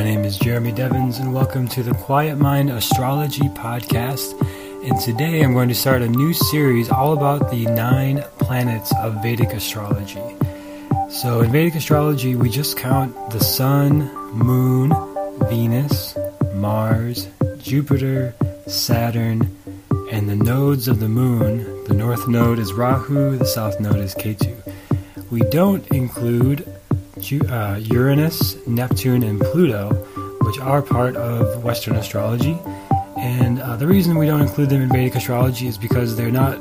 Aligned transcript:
My 0.00 0.06
name 0.06 0.24
is 0.24 0.38
Jeremy 0.38 0.72
Devens, 0.72 1.18
and 1.18 1.34
welcome 1.34 1.68
to 1.68 1.82
the 1.82 1.92
Quiet 1.92 2.36
Mind 2.36 2.70
Astrology 2.70 3.50
Podcast. 3.50 4.32
And 4.82 4.98
today 4.98 5.42
I'm 5.42 5.52
going 5.52 5.68
to 5.68 5.74
start 5.74 6.00
a 6.00 6.08
new 6.08 6.32
series 6.32 6.88
all 6.88 7.12
about 7.12 7.50
the 7.50 7.66
nine 7.66 8.24
planets 8.38 8.94
of 8.96 9.22
Vedic 9.22 9.50
astrology. 9.50 10.22
So, 11.10 11.42
in 11.42 11.52
Vedic 11.52 11.74
astrology, 11.74 12.34
we 12.34 12.48
just 12.48 12.78
count 12.78 13.14
the 13.30 13.40
Sun, 13.40 14.10
Moon, 14.32 14.90
Venus, 15.50 16.16
Mars, 16.54 17.28
Jupiter, 17.58 18.34
Saturn, 18.66 19.54
and 20.10 20.30
the 20.30 20.36
nodes 20.36 20.88
of 20.88 21.00
the 21.00 21.10
Moon. 21.10 21.84
The 21.84 21.94
north 21.94 22.26
node 22.26 22.58
is 22.58 22.72
Rahu, 22.72 23.36
the 23.36 23.44
south 23.44 23.78
node 23.80 23.96
is 23.96 24.14
Ketu. 24.14 24.56
We 25.30 25.40
don't 25.40 25.86
include 25.88 26.66
uh, 27.22 27.76
Uranus, 27.76 28.56
Neptune, 28.66 29.22
and 29.22 29.40
Pluto, 29.40 29.92
which 30.42 30.58
are 30.58 30.82
part 30.82 31.16
of 31.16 31.62
Western 31.62 31.96
astrology. 31.96 32.58
And 33.16 33.60
uh, 33.60 33.76
the 33.76 33.86
reason 33.86 34.16
we 34.16 34.26
don't 34.26 34.40
include 34.40 34.70
them 34.70 34.80
in 34.82 34.88
Vedic 34.88 35.14
astrology 35.14 35.66
is 35.66 35.76
because 35.76 36.16
they're 36.16 36.30
not 36.30 36.58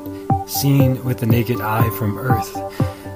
seen 0.49 1.03
with 1.05 1.19
the 1.19 1.25
naked 1.25 1.61
eye 1.61 1.89
from 1.97 2.17
Earth. 2.17 2.51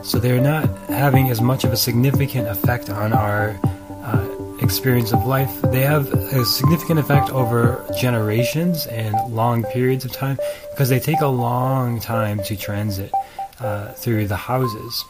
So 0.06 0.20
they're 0.20 0.42
not 0.42 0.70
having 0.90 1.30
as 1.30 1.42
much 1.42 1.64
of 1.64 1.72
a 1.72 1.78
significant 1.78 2.48
effect 2.48 2.90
on 2.90 3.14
our 3.14 3.60
uh, 4.04 4.58
experience 4.62 5.12
of 5.14 5.26
life. 5.26 5.62
They 5.62 5.82
have 5.82 6.12
a 6.14 6.46
significant 6.46 7.00
effect 7.00 7.30
over 7.32 7.86
generations 8.00 8.88
and 8.88 9.16
long 9.34 9.64
periods 9.64 10.06
of 10.06 10.12
time 10.12 10.38
because 10.72 10.90
they 10.90 11.00
take 11.00 11.22
a 11.22 11.28
long 11.28 12.00
time 12.00 12.42
to 12.44 12.56
transit 12.56 13.12
uh, 13.60 13.94
through 13.94 14.28
the 14.28 14.36
houses. 14.36 15.06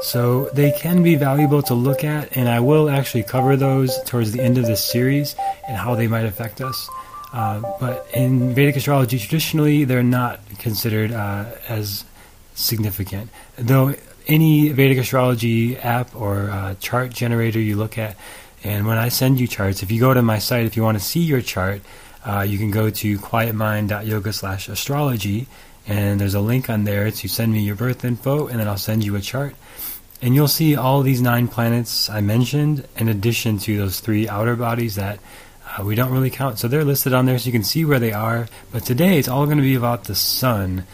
So 0.00 0.48
they 0.52 0.72
can 0.72 1.02
be 1.02 1.16
valuable 1.16 1.62
to 1.62 1.74
look 1.74 2.04
at, 2.04 2.36
and 2.36 2.48
I 2.48 2.60
will 2.60 2.88
actually 2.88 3.24
cover 3.24 3.56
those 3.56 4.00
towards 4.04 4.32
the 4.32 4.40
end 4.40 4.56
of 4.56 4.64
this 4.64 4.84
series 4.84 5.34
and 5.66 5.76
how 5.76 5.96
they 5.96 6.06
might 6.06 6.24
affect 6.24 6.60
us. 6.60 6.88
Uh, 7.32 7.60
but 7.80 8.06
in 8.14 8.54
Vedic 8.54 8.76
astrology, 8.76 9.18
traditionally, 9.18 9.84
they're 9.84 10.02
not 10.02 10.40
considered 10.58 11.12
uh, 11.12 11.46
as 11.68 12.04
significant. 12.54 13.30
Though 13.56 13.94
any 14.26 14.70
Vedic 14.70 14.98
astrology 14.98 15.76
app 15.78 16.14
or 16.14 16.50
uh, 16.50 16.74
chart 16.80 17.10
generator 17.10 17.60
you 17.60 17.76
look 17.76 17.98
at, 17.98 18.16
and 18.64 18.86
when 18.86 18.98
I 18.98 19.08
send 19.08 19.40
you 19.40 19.46
charts, 19.46 19.82
if 19.82 19.90
you 19.90 20.00
go 20.00 20.14
to 20.14 20.22
my 20.22 20.38
site, 20.38 20.64
if 20.64 20.76
you 20.76 20.82
want 20.82 20.98
to 20.98 21.04
see 21.04 21.20
your 21.20 21.40
chart, 21.40 21.82
uh, 22.24 22.40
you 22.40 22.58
can 22.58 22.70
go 22.70 22.90
to 22.90 23.18
quietmind.yoga 23.18 24.32
slash 24.32 24.68
astrology, 24.68 25.46
and 25.88 26.20
there's 26.20 26.34
a 26.34 26.40
link 26.40 26.68
on 26.68 26.84
there 26.84 27.10
to 27.10 27.28
send 27.28 27.52
me 27.52 27.60
your 27.60 27.74
birth 27.74 28.04
info, 28.04 28.46
and 28.46 28.60
then 28.60 28.68
I'll 28.68 28.76
send 28.76 29.02
you 29.02 29.16
a 29.16 29.20
chart. 29.20 29.56
And 30.20 30.34
you'll 30.34 30.48
see 30.48 30.76
all 30.76 31.02
these 31.02 31.22
nine 31.22 31.48
planets 31.48 32.10
I 32.10 32.20
mentioned, 32.20 32.86
in 32.96 33.08
addition 33.08 33.58
to 33.60 33.78
those 33.78 34.00
three 34.00 34.28
outer 34.28 34.54
bodies 34.54 34.96
that 34.96 35.18
uh, 35.66 35.84
we 35.84 35.94
don't 35.94 36.12
really 36.12 36.30
count. 36.30 36.58
So 36.58 36.68
they're 36.68 36.84
listed 36.84 37.14
on 37.14 37.24
there 37.24 37.38
so 37.38 37.46
you 37.46 37.52
can 37.52 37.64
see 37.64 37.84
where 37.84 37.98
they 37.98 38.12
are. 38.12 38.48
But 38.70 38.84
today 38.84 39.18
it's 39.18 39.28
all 39.28 39.46
going 39.46 39.56
to 39.58 39.62
be 39.62 39.76
about 39.76 40.04
the 40.04 40.14
sun 40.14 40.84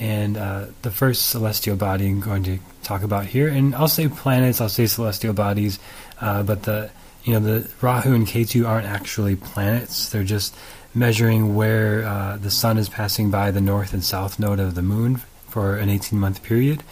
and 0.00 0.36
uh, 0.36 0.66
the 0.82 0.90
first 0.90 1.28
celestial 1.28 1.76
body 1.76 2.08
I'm 2.08 2.20
going 2.20 2.42
to 2.44 2.58
talk 2.82 3.02
about 3.02 3.26
here. 3.26 3.48
And 3.48 3.74
I'll 3.74 3.86
say 3.86 4.08
planets, 4.08 4.60
I'll 4.60 4.68
say 4.68 4.86
celestial 4.86 5.34
bodies, 5.34 5.78
uh, 6.20 6.42
but 6.42 6.64
the 6.64 6.90
you 7.22 7.34
know 7.34 7.40
the 7.40 7.70
Rahu 7.82 8.14
and 8.14 8.26
Ketu 8.26 8.66
aren't 8.66 8.86
actually 8.86 9.36
planets. 9.36 10.08
They're 10.08 10.24
just 10.24 10.56
measuring 10.94 11.54
where 11.54 12.04
uh, 12.04 12.36
the 12.36 12.50
sun 12.50 12.78
is 12.78 12.88
passing 12.88 13.30
by 13.30 13.50
the 13.50 13.60
north 13.60 13.92
and 13.92 14.04
south 14.04 14.38
node 14.38 14.60
of 14.60 14.74
the 14.74 14.82
moon 14.82 15.16
for 15.48 15.76
an 15.76 15.88
18 15.88 16.18
month 16.18 16.42
period. 16.42 16.82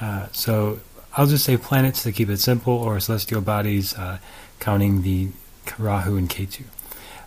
Uh, 0.00 0.26
so 0.32 0.78
I'll 1.16 1.26
just 1.26 1.44
say 1.44 1.56
planets 1.56 2.02
to 2.02 2.12
keep 2.12 2.28
it 2.28 2.38
simple, 2.38 2.74
or 2.74 2.98
celestial 3.00 3.40
bodies, 3.40 3.94
uh, 3.94 4.18
counting 4.58 5.02
the 5.02 5.28
Rahu 5.78 6.16
and 6.16 6.28
Ketu. 6.28 6.64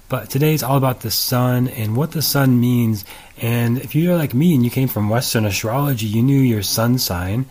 But 0.10 0.30
today 0.30 0.54
is 0.54 0.64
all 0.64 0.78
about 0.78 1.02
the 1.02 1.12
sun 1.12 1.68
and 1.68 1.96
what 1.96 2.12
the 2.12 2.22
sun 2.22 2.62
means. 2.62 3.04
And 3.38 3.78
if 3.78 3.94
you're 3.94 4.16
like 4.16 4.34
me 4.34 4.56
and 4.56 4.64
you 4.64 4.72
came 4.72 4.88
from 4.88 5.10
Western 5.10 5.46
astrology, 5.46 6.06
you 6.06 6.24
knew 6.24 6.40
your 6.40 6.62
sun 6.62 6.98
sign, 6.98 7.46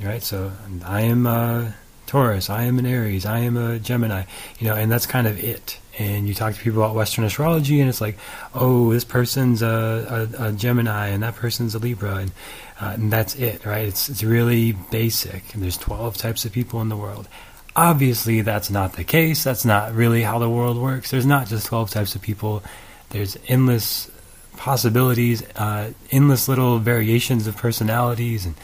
right? 0.00 0.22
So 0.22 0.52
I 0.84 1.02
am 1.02 1.26
a 1.26 1.74
Taurus, 2.06 2.48
I 2.50 2.64
am 2.64 2.78
an 2.78 2.86
Aries, 2.86 3.26
I 3.26 3.40
am 3.40 3.56
a 3.56 3.78
Gemini, 3.78 4.24
you 4.58 4.68
know, 4.68 4.74
and 4.74 4.90
that's 4.90 5.06
kind 5.06 5.26
of 5.26 5.42
it. 5.42 5.78
And 5.98 6.28
you 6.28 6.34
talk 6.34 6.54
to 6.54 6.60
people 6.60 6.82
about 6.82 6.94
Western 6.94 7.24
astrology, 7.24 7.80
and 7.80 7.88
it's 7.88 8.00
like, 8.00 8.18
oh, 8.54 8.92
this 8.92 9.04
person's 9.04 9.62
a, 9.62 10.28
a, 10.38 10.48
a 10.48 10.52
Gemini, 10.52 11.08
and 11.08 11.22
that 11.22 11.36
person's 11.36 11.74
a 11.74 11.78
Libra, 11.78 12.16
and 12.16 12.32
uh, 12.80 12.92
and 12.94 13.10
that's 13.10 13.34
it, 13.36 13.64
right? 13.64 13.86
It's 13.86 14.08
it's 14.08 14.22
really 14.22 14.72
basic. 14.72 15.54
And 15.54 15.62
there's 15.62 15.78
12 15.78 16.16
types 16.18 16.44
of 16.44 16.52
people 16.52 16.82
in 16.82 16.90
the 16.90 16.96
world. 16.96 17.28
Obviously, 17.74 18.42
that's 18.42 18.70
not 18.70 18.94
the 18.94 19.04
case. 19.04 19.44
That's 19.44 19.64
not 19.64 19.94
really 19.94 20.22
how 20.22 20.38
the 20.38 20.50
world 20.50 20.76
works. 20.76 21.10
There's 21.10 21.26
not 21.26 21.46
just 21.46 21.66
12 21.66 21.90
types 21.90 22.14
of 22.14 22.22
people. 22.22 22.62
There's 23.10 23.38
endless 23.48 24.10
possibilities, 24.56 25.42
uh, 25.56 25.92
endless 26.10 26.48
little 26.48 26.78
variations 26.78 27.46
of 27.46 27.56
personalities, 27.56 28.44
and 28.46 28.54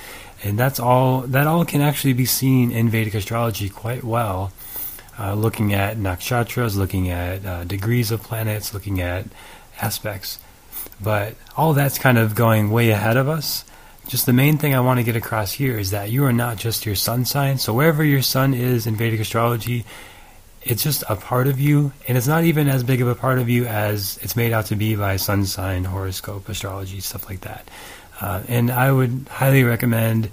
and 0.42 0.58
that's 0.58 0.80
all. 0.80 1.22
That 1.22 1.46
all 1.46 1.64
can 1.64 1.80
actually 1.80 2.12
be 2.12 2.26
seen 2.26 2.70
in 2.70 2.88
Vedic 2.88 3.14
astrology 3.14 3.68
quite 3.68 4.04
well. 4.04 4.52
Uh, 5.18 5.34
looking 5.34 5.74
at 5.74 5.98
nakshatras, 5.98 6.76
looking 6.76 7.10
at 7.10 7.44
uh, 7.44 7.64
degrees 7.64 8.10
of 8.10 8.22
planets, 8.22 8.72
looking 8.72 9.00
at 9.00 9.26
aspects. 9.80 10.38
But 11.00 11.34
all 11.56 11.74
that's 11.74 11.98
kind 11.98 12.18
of 12.18 12.34
going 12.34 12.70
way 12.70 12.90
ahead 12.90 13.16
of 13.16 13.28
us 13.28 13.64
just 14.08 14.26
the 14.26 14.32
main 14.32 14.58
thing 14.58 14.74
I 14.74 14.80
want 14.80 14.98
to 14.98 15.04
get 15.04 15.16
across 15.16 15.52
here 15.52 15.78
is 15.78 15.90
that 15.90 16.10
you 16.10 16.24
are 16.24 16.32
not 16.32 16.56
just 16.56 16.84
your 16.84 16.94
sun 16.94 17.24
sign. 17.24 17.58
So 17.58 17.72
wherever 17.72 18.04
your 18.04 18.22
sun 18.22 18.52
is 18.52 18.86
in 18.86 18.96
Vedic 18.96 19.20
astrology, 19.20 19.84
it's 20.62 20.82
just 20.82 21.02
a 21.08 21.16
part 21.16 21.46
of 21.46 21.60
you, 21.60 21.92
and 22.06 22.16
it's 22.16 22.26
not 22.26 22.44
even 22.44 22.68
as 22.68 22.84
big 22.84 23.00
of 23.00 23.08
a 23.08 23.14
part 23.14 23.38
of 23.38 23.48
you 23.48 23.66
as 23.66 24.18
it's 24.22 24.36
made 24.36 24.52
out 24.52 24.66
to 24.66 24.76
be 24.76 24.94
by 24.94 25.16
sun 25.16 25.44
sign, 25.44 25.84
horoscope, 25.84 26.48
astrology, 26.48 27.00
stuff 27.00 27.28
like 27.28 27.40
that. 27.40 27.68
Uh, 28.22 28.40
and 28.46 28.70
I 28.70 28.92
would 28.92 29.26
highly 29.28 29.64
recommend 29.64 30.30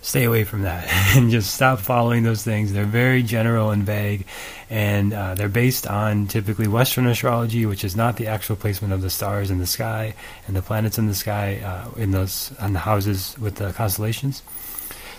stay 0.00 0.24
away 0.24 0.44
from 0.44 0.62
that 0.62 0.86
and 1.16 1.30
just 1.30 1.52
stop 1.52 1.80
following 1.80 2.22
those 2.22 2.44
things. 2.44 2.72
They're 2.72 2.84
very 2.84 3.24
general 3.24 3.70
and 3.70 3.82
vague, 3.82 4.26
and 4.70 5.12
uh, 5.12 5.34
they're 5.34 5.48
based 5.48 5.88
on 5.88 6.28
typically 6.28 6.68
Western 6.68 7.08
astrology, 7.08 7.66
which 7.66 7.82
is 7.82 7.96
not 7.96 8.16
the 8.16 8.28
actual 8.28 8.54
placement 8.54 8.92
of 8.92 9.02
the 9.02 9.10
stars 9.10 9.50
in 9.50 9.58
the 9.58 9.66
sky 9.66 10.14
and 10.46 10.54
the 10.54 10.62
planets 10.62 10.98
in 10.98 11.08
the 11.08 11.14
sky 11.14 11.60
uh, 11.64 12.00
in 12.00 12.12
those 12.12 12.52
on 12.60 12.74
the 12.74 12.78
houses 12.78 13.36
with 13.38 13.56
the 13.56 13.72
constellations. 13.72 14.42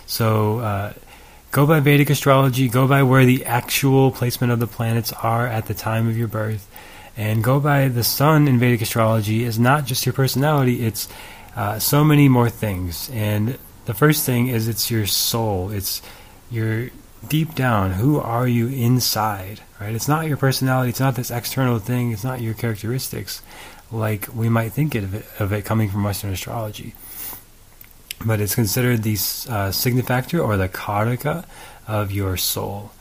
So. 0.06 0.60
Uh, 0.60 0.92
go 1.50 1.66
by 1.66 1.80
Vedic 1.80 2.08
astrology, 2.08 2.66
go 2.66 2.88
by 2.88 3.02
where 3.02 3.26
the 3.26 3.44
actual 3.44 4.10
placement 4.10 4.54
of 4.54 4.58
the 4.58 4.66
planets 4.66 5.12
are 5.12 5.46
at 5.46 5.66
the 5.66 5.74
time 5.74 6.08
of 6.08 6.16
your 6.16 6.26
birth, 6.26 6.66
and 7.14 7.44
go 7.44 7.60
by 7.60 7.88
the 7.88 8.02
sun 8.02 8.48
in 8.48 8.58
Vedic 8.58 8.80
astrology 8.80 9.44
is 9.44 9.58
not 9.58 9.84
just 9.84 10.06
your 10.06 10.14
personality, 10.14 10.86
it's 10.86 11.08
uh, 11.56 11.78
so 11.78 12.04
many 12.04 12.28
more 12.28 12.50
things. 12.50 13.10
And 13.10 13.58
the 13.84 13.94
first 13.94 14.24
thing 14.24 14.48
is 14.48 14.68
it's 14.68 14.90
your 14.90 15.06
soul. 15.06 15.70
It's 15.70 16.02
your 16.50 16.90
deep 17.28 17.54
down. 17.54 17.92
Who 17.92 18.18
are 18.18 18.46
you 18.46 18.68
inside? 18.68 19.60
Right? 19.80 19.94
It's 19.94 20.08
not 20.08 20.26
your 20.26 20.36
personality. 20.36 20.90
It's 20.90 21.00
not 21.00 21.16
this 21.16 21.30
external 21.30 21.78
thing. 21.78 22.12
It's 22.12 22.24
not 22.24 22.40
your 22.40 22.54
characteristics, 22.54 23.42
like 23.90 24.28
we 24.34 24.48
might 24.48 24.72
think 24.72 24.94
of 24.94 25.14
it, 25.14 25.26
of 25.38 25.52
it 25.52 25.64
coming 25.64 25.88
from 25.88 26.04
Western 26.04 26.32
astrology. 26.32 26.94
But 28.24 28.40
it's 28.40 28.54
considered 28.54 29.02
the 29.02 29.16
uh, 29.48 29.72
significator 29.72 30.40
or 30.40 30.56
the 30.56 30.68
karaka 30.68 31.44
of 31.88 32.12
your 32.12 32.36
soul. 32.36 32.92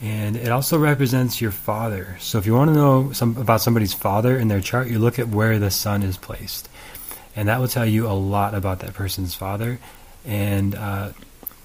And 0.00 0.36
it 0.36 0.50
also 0.50 0.78
represents 0.78 1.40
your 1.40 1.50
father. 1.50 2.16
So 2.20 2.38
if 2.38 2.46
you 2.46 2.54
want 2.54 2.70
to 2.70 2.74
know 2.74 3.12
some, 3.12 3.36
about 3.36 3.60
somebody's 3.60 3.92
father 3.92 4.38
in 4.38 4.46
their 4.46 4.60
chart, 4.60 4.86
you 4.86 5.00
look 5.00 5.18
at 5.18 5.28
where 5.28 5.58
the 5.58 5.72
sun 5.72 6.04
is 6.04 6.16
placed. 6.16 6.68
And 7.38 7.48
that 7.48 7.60
will 7.60 7.68
tell 7.68 7.86
you 7.86 8.08
a 8.08 8.18
lot 8.18 8.54
about 8.54 8.80
that 8.80 8.94
person's 8.94 9.32
father 9.32 9.78
and 10.26 10.74
uh, 10.74 11.10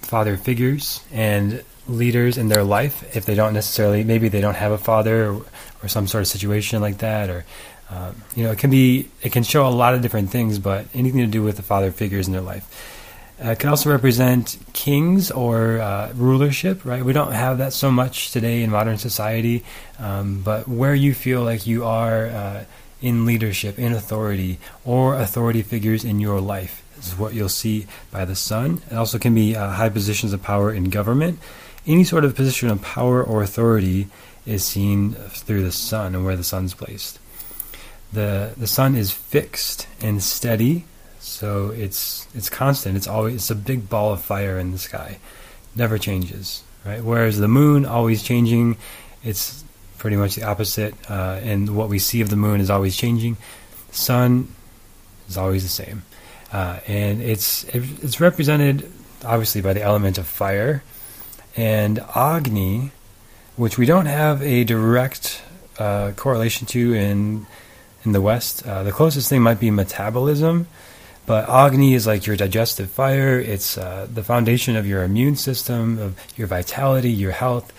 father 0.04 0.38
figures 0.38 1.04
and 1.12 1.64
leaders 1.88 2.38
in 2.38 2.48
their 2.48 2.64
life. 2.64 3.04
If 3.16 3.26
they 3.26 3.34
don't 3.34 3.56
necessarily 3.56 4.04
maybe 4.04 4.30
they 4.30 4.40
don't 4.40 4.54
have 4.54 4.72
a 4.72 4.78
father 4.78 5.32
or, 5.32 5.46
or 5.82 5.88
some 5.88 6.06
sort 6.06 6.22
of 6.22 6.28
situation 6.28 6.80
like 6.80 7.00
that 7.00 7.32
or 7.32 7.44
um, 7.90 8.16
you 8.36 8.44
know 8.44 8.52
it 8.52 8.60
can 8.60 8.70
be 8.70 9.10
it 9.24 9.32
can 9.32 9.42
show 9.42 9.68
a 9.68 9.74
lot 9.74 9.96
of 9.96 10.04
different 10.04 10.30
things 10.30 10.60
but 10.60 10.86
anything 10.94 11.22
to 11.22 11.28
do 11.28 11.42
with 11.42 11.58
the 11.58 11.64
father 11.64 11.90
figures 11.92 12.28
in 12.28 12.34
their 12.34 12.42
life. 12.42 12.70
Uh, 13.44 13.50
it 13.50 13.60
can 13.60 13.72
also 13.72 13.90
represent 13.90 14.60
kings 14.74 15.32
or 15.32 15.82
uh, 15.82 16.14
rulership 16.14 16.86
right? 16.86 17.04
We 17.04 17.14
don't 17.14 17.32
have 17.32 17.58
that 17.58 17.74
so 17.74 17.90
much 17.90 18.30
today 18.30 18.62
in 18.62 18.70
modern 18.70 19.00
society 19.00 19.64
um, 19.98 20.44
but 20.44 20.68
where 20.68 20.94
you 20.94 21.16
feel 21.16 21.42
like 21.42 21.66
you 21.66 21.84
are 21.84 22.28
uh, 22.28 22.66
in 23.04 23.28
leadership 23.28 23.78
in 23.78 23.94
authority 23.94 24.58
or 24.84 25.14
authority 25.14 25.62
figures 25.62 26.04
in 26.04 26.20
your 26.20 26.42
life 26.42 26.84
this 27.04 27.12
is 27.12 27.20
what 27.20 27.34
you'll 27.34 27.50
see 27.50 27.86
by 28.12 28.24
the 28.24 28.36
sun. 28.36 28.82
It 28.90 28.96
also 28.96 29.20
can 29.20 29.36
be 29.36 29.58
uh, 29.58 29.72
high 29.72 29.90
positions 29.90 30.32
of 30.32 30.42
power 30.42 30.72
in 30.72 30.86
government. 30.86 31.38
Any 31.86 32.06
sort 32.06 32.24
of 32.24 32.34
position 32.34 32.70
of 32.70 32.82
power 32.82 33.22
or 33.22 33.44
authority 33.44 34.08
is 34.46 34.64
seen 34.64 35.14
through 35.14 35.64
the 35.64 35.72
sun 35.74 36.16
and 36.16 36.24
where 36.24 36.38
the 36.38 36.46
sun's 36.46 36.74
placed. 36.74 37.20
The 38.14 38.54
the 38.56 38.68
sun 38.68 38.96
is 38.96 39.12
fixed 39.12 39.88
and 40.00 40.24
steady, 40.24 40.86
so 41.20 41.72
it's 41.72 42.28
it's 42.34 42.50
constant. 42.50 42.96
It's 42.96 43.08
always 43.08 43.36
it's 43.36 43.52
a 43.52 43.56
big 43.56 43.90
ball 43.90 44.14
of 44.14 44.22
fire 44.22 44.58
in 44.58 44.72
the 44.72 44.78
sky, 44.78 45.20
never 45.76 45.98
changes. 45.98 46.64
Right. 46.86 47.04
Whereas 47.04 47.38
the 47.38 47.48
moon 47.48 47.86
always 47.86 48.24
changing, 48.24 48.78
it's 49.24 49.63
pretty 50.04 50.18
much 50.18 50.36
the 50.36 50.44
opposite, 50.44 50.94
uh, 51.10 51.40
and 51.44 51.78
what 51.78 51.88
we 51.88 51.98
see 51.98 52.20
of 52.20 52.30
the 52.30 52.36
moon 52.36 52.60
is 52.60 52.70
always 52.70 52.94
changing. 52.98 53.38
Sun 53.92 54.50
is 55.30 55.38
always 55.38 55.64
the 55.64 55.70
same, 55.70 56.04
uh, 56.52 56.82
and 56.88 57.22
it's 57.22 57.64
it's 57.74 58.20
represented 58.20 58.92
obviously 59.24 59.62
by 59.62 59.72
the 59.72 59.82
element 59.82 60.18
of 60.18 60.28
fire, 60.28 60.84
and 61.56 62.04
Agni, 62.14 62.92
which 63.56 63.78
we 63.78 63.86
don't 63.86 64.08
have 64.08 64.42
a 64.42 64.66
direct 64.66 65.42
uh, 65.80 66.12
correlation 66.18 66.68
to 66.68 66.94
in 66.94 67.48
in 68.04 68.12
the 68.12 68.20
West. 68.20 68.68
Uh, 68.68 68.84
the 68.84 68.92
closest 68.92 69.30
thing 69.30 69.42
might 69.42 69.62
be 69.62 69.72
metabolism, 69.72 70.68
but 71.26 71.48
Agni 71.48 71.94
is 71.94 72.06
like 72.06 72.28
your 72.28 72.36
digestive 72.36 72.92
fire. 72.92 73.40
It's 73.40 73.78
uh, 73.78 74.06
the 74.14 74.22
foundation 74.22 74.76
of 74.76 74.86
your 74.86 75.02
immune 75.04 75.38
system, 75.38 75.98
of 75.98 76.20
your 76.36 76.48
vitality, 76.48 77.10
your 77.10 77.32
health. 77.32 77.72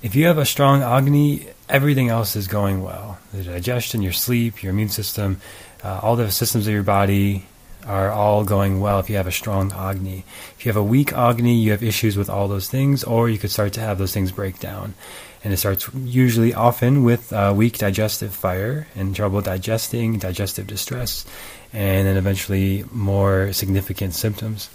If 0.00 0.14
you 0.14 0.26
have 0.26 0.38
a 0.38 0.44
strong 0.44 0.82
Agni, 0.82 1.48
everything 1.68 2.08
else 2.08 2.36
is 2.36 2.46
going 2.46 2.84
well. 2.84 3.18
The 3.32 3.42
digestion, 3.42 4.00
your 4.00 4.12
sleep, 4.12 4.62
your 4.62 4.70
immune 4.70 4.90
system, 4.90 5.40
uh, 5.82 5.98
all 6.00 6.14
the 6.14 6.30
systems 6.30 6.68
of 6.68 6.72
your 6.72 6.84
body 6.84 7.46
are 7.84 8.08
all 8.08 8.44
going 8.44 8.80
well 8.80 9.00
if 9.00 9.10
you 9.10 9.16
have 9.16 9.26
a 9.26 9.32
strong 9.32 9.72
Agni. 9.72 10.24
If 10.56 10.64
you 10.64 10.68
have 10.68 10.76
a 10.76 10.84
weak 10.84 11.12
Agni, 11.12 11.56
you 11.56 11.72
have 11.72 11.82
issues 11.82 12.16
with 12.16 12.30
all 12.30 12.46
those 12.46 12.68
things, 12.68 13.02
or 13.02 13.28
you 13.28 13.38
could 13.38 13.50
start 13.50 13.72
to 13.72 13.80
have 13.80 13.98
those 13.98 14.14
things 14.14 14.30
break 14.30 14.60
down. 14.60 14.94
And 15.42 15.52
it 15.52 15.56
starts 15.56 15.90
usually 15.94 16.54
often 16.54 17.02
with 17.02 17.32
uh, 17.32 17.52
weak 17.56 17.78
digestive 17.78 18.32
fire 18.32 18.86
and 18.94 19.16
trouble 19.16 19.40
digesting, 19.40 20.18
digestive 20.18 20.68
distress, 20.68 21.26
and 21.72 22.06
then 22.06 22.16
eventually 22.16 22.84
more 22.92 23.52
significant 23.52 24.14
symptoms. 24.14 24.70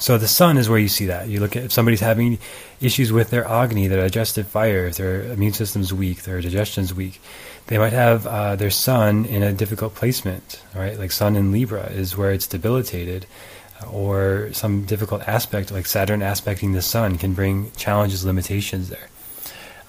So 0.00 0.16
the 0.16 0.26
sun 0.26 0.56
is 0.56 0.68
where 0.68 0.78
you 0.78 0.88
see 0.88 1.06
that. 1.06 1.28
You 1.28 1.40
look 1.40 1.56
at 1.56 1.64
if 1.64 1.72
somebody's 1.72 2.00
having 2.00 2.38
issues 2.80 3.12
with 3.12 3.28
their 3.28 3.46
agni, 3.46 3.86
their 3.86 4.00
digestive 4.00 4.48
fire, 4.48 4.86
if 4.86 4.96
their 4.96 5.24
immune 5.24 5.52
system's 5.52 5.92
weak, 5.92 6.22
their 6.22 6.40
digestion's 6.40 6.94
weak, 6.94 7.20
they 7.66 7.76
might 7.76 7.92
have 7.92 8.26
uh, 8.26 8.56
their 8.56 8.70
sun 8.70 9.26
in 9.26 9.42
a 9.42 9.52
difficult 9.52 9.94
placement. 9.94 10.62
Right, 10.74 10.98
like 10.98 11.12
sun 11.12 11.36
in 11.36 11.52
Libra 11.52 11.86
is 11.90 12.16
where 12.16 12.32
it's 12.32 12.46
debilitated, 12.46 13.26
or 13.92 14.50
some 14.54 14.86
difficult 14.86 15.28
aspect 15.28 15.70
like 15.70 15.84
Saturn 15.84 16.22
aspecting 16.22 16.72
the 16.72 16.82
sun 16.82 17.18
can 17.18 17.34
bring 17.34 17.70
challenges, 17.72 18.24
limitations 18.24 18.88
there. 18.88 19.08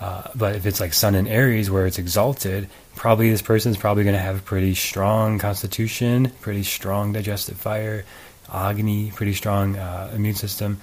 Uh, 0.02 0.24
but 0.34 0.56
if 0.56 0.66
it's 0.66 0.80
like 0.80 0.94
Sun 0.94 1.14
in 1.14 1.28
Aries 1.28 1.70
where 1.70 1.86
it's 1.86 2.00
exalted, 2.00 2.68
probably 2.96 3.30
this 3.30 3.44
person's 3.44 3.78
probably 3.78 4.04
going 4.04 4.16
to 4.16 4.22
have 4.22 4.40
a 4.40 4.42
pretty 4.42 4.74
strong 4.74 5.38
constitution, 5.38 6.32
pretty 6.42 6.64
strong 6.64 7.14
digestive 7.14 7.56
fire, 7.56 8.04
Agni, 8.52 9.12
pretty 9.12 9.34
strong 9.34 9.78
uh, 9.78 10.12
immune 10.14 10.36
system. 10.36 10.80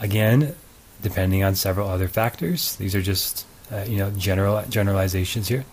Again, 0.00 0.54
depending 1.02 1.42
on 1.44 1.54
several 1.54 1.88
other 1.88 2.08
factors. 2.08 2.76
These 2.76 2.94
are 2.94 3.02
just 3.02 3.44
uh, 3.70 3.84
you 3.86 3.98
know 3.98 4.10
general 4.10 4.64
generalizations 4.68 5.48
here. 5.48 5.64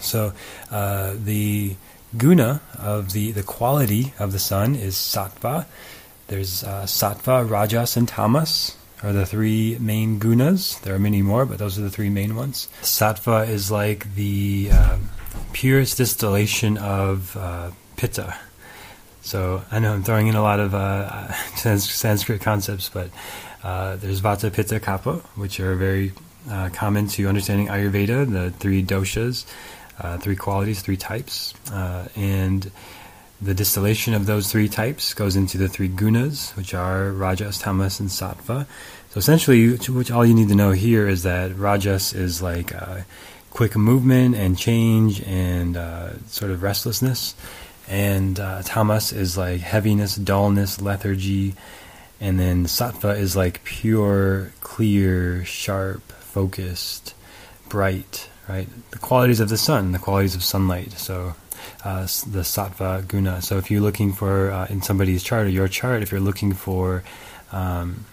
So 0.00 0.32
uh, 0.70 1.14
the 1.16 1.76
guna 2.16 2.62
of 2.78 3.12
the 3.12 3.32
the 3.32 3.42
quality 3.42 4.14
of 4.18 4.32
the 4.32 4.38
sun 4.38 4.74
is 4.74 4.94
sattva. 4.94 5.66
There's 6.28 6.64
uh, 6.64 6.84
sattva, 6.84 7.48
rajas, 7.48 7.96
and 7.96 8.08
tamas 8.08 8.76
are 9.02 9.12
the 9.12 9.26
three 9.26 9.76
main 9.78 10.18
gunas. 10.18 10.80
There 10.80 10.94
are 10.94 10.98
many 10.98 11.20
more, 11.20 11.44
but 11.44 11.58
those 11.58 11.78
are 11.78 11.82
the 11.82 11.90
three 11.90 12.08
main 12.08 12.34
ones. 12.34 12.68
Sattva 12.80 13.46
is 13.46 13.70
like 13.70 14.14
the 14.14 14.70
uh, 14.72 14.98
purest 15.52 15.98
distillation 15.98 16.78
of 16.78 17.36
uh, 17.36 17.70
pitta. 17.96 18.34
So 19.24 19.64
I 19.70 19.78
know 19.78 19.94
I'm 19.94 20.02
throwing 20.02 20.26
in 20.26 20.34
a 20.34 20.42
lot 20.42 20.60
of 20.60 20.74
uh, 20.74 21.32
Sanskrit 21.56 22.42
concepts, 22.42 22.90
but 22.90 23.08
uh, 23.62 23.96
there's 23.96 24.20
Vata, 24.20 24.52
Pitta, 24.52 24.78
Kapha, 24.78 25.22
which 25.34 25.58
are 25.60 25.74
very 25.76 26.12
uh, 26.50 26.68
common 26.74 27.08
to 27.08 27.26
understanding 27.26 27.68
Ayurveda, 27.68 28.30
the 28.30 28.50
three 28.50 28.84
doshas, 28.84 29.46
uh, 29.98 30.18
three 30.18 30.36
qualities, 30.36 30.82
three 30.82 30.98
types, 30.98 31.54
and 32.14 32.70
the 33.40 33.54
distillation 33.54 34.12
of 34.12 34.26
those 34.26 34.52
three 34.52 34.68
types 34.68 35.14
goes 35.14 35.36
into 35.36 35.56
the 35.56 35.68
three 35.68 35.88
gunas, 35.88 36.54
which 36.54 36.74
are 36.74 37.10
rajas, 37.10 37.58
tamas, 37.58 38.00
and 38.00 38.10
sattva. 38.10 38.66
So 39.10 39.18
essentially, 39.18 39.74
which 39.74 40.10
all 40.10 40.26
you 40.26 40.34
need 40.34 40.48
to 40.48 40.54
know 40.54 40.72
here 40.72 41.08
is 41.08 41.22
that 41.22 41.56
rajas 41.56 42.12
is 42.12 42.42
like 42.42 42.74
uh, 42.74 43.00
quick 43.50 43.74
movement 43.74 44.34
and 44.34 44.58
change 44.58 45.22
and 45.22 45.76
uh, 45.78 46.18
sort 46.26 46.50
of 46.50 46.62
restlessness, 46.62 47.34
and 47.88 48.38
uh, 48.40 48.62
tamas 48.62 49.12
is 49.12 49.36
like 49.36 49.60
heaviness, 49.60 50.16
dullness, 50.16 50.80
lethargy, 50.80 51.54
and 52.20 52.38
then 52.38 52.64
sattva 52.64 53.18
is 53.18 53.36
like 53.36 53.64
pure, 53.64 54.52
clear, 54.60 55.44
sharp, 55.44 56.02
focused, 56.12 57.14
bright. 57.68 58.28
Right, 58.46 58.68
the 58.90 58.98
qualities 58.98 59.40
of 59.40 59.48
the 59.48 59.56
sun, 59.56 59.92
the 59.92 59.98
qualities 59.98 60.34
of 60.34 60.44
sunlight. 60.44 60.92
So 60.92 61.34
uh, 61.82 62.02
the 62.02 62.44
sattva 62.44 63.06
guna. 63.08 63.40
So 63.40 63.56
if 63.56 63.70
you're 63.70 63.80
looking 63.80 64.12
for 64.12 64.50
uh, 64.50 64.66
in 64.68 64.82
somebody's 64.82 65.22
chart 65.22 65.46
or 65.46 65.50
your 65.50 65.68
chart, 65.68 66.02
if 66.02 66.12
you're 66.12 66.20
looking 66.20 66.52
for 66.52 67.04
um, 67.52 68.04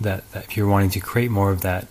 that, 0.00 0.30
that, 0.32 0.44
if 0.44 0.56
you're 0.56 0.68
wanting 0.68 0.90
to 0.90 1.00
create 1.00 1.30
more 1.30 1.50
of 1.50 1.62
that 1.62 1.86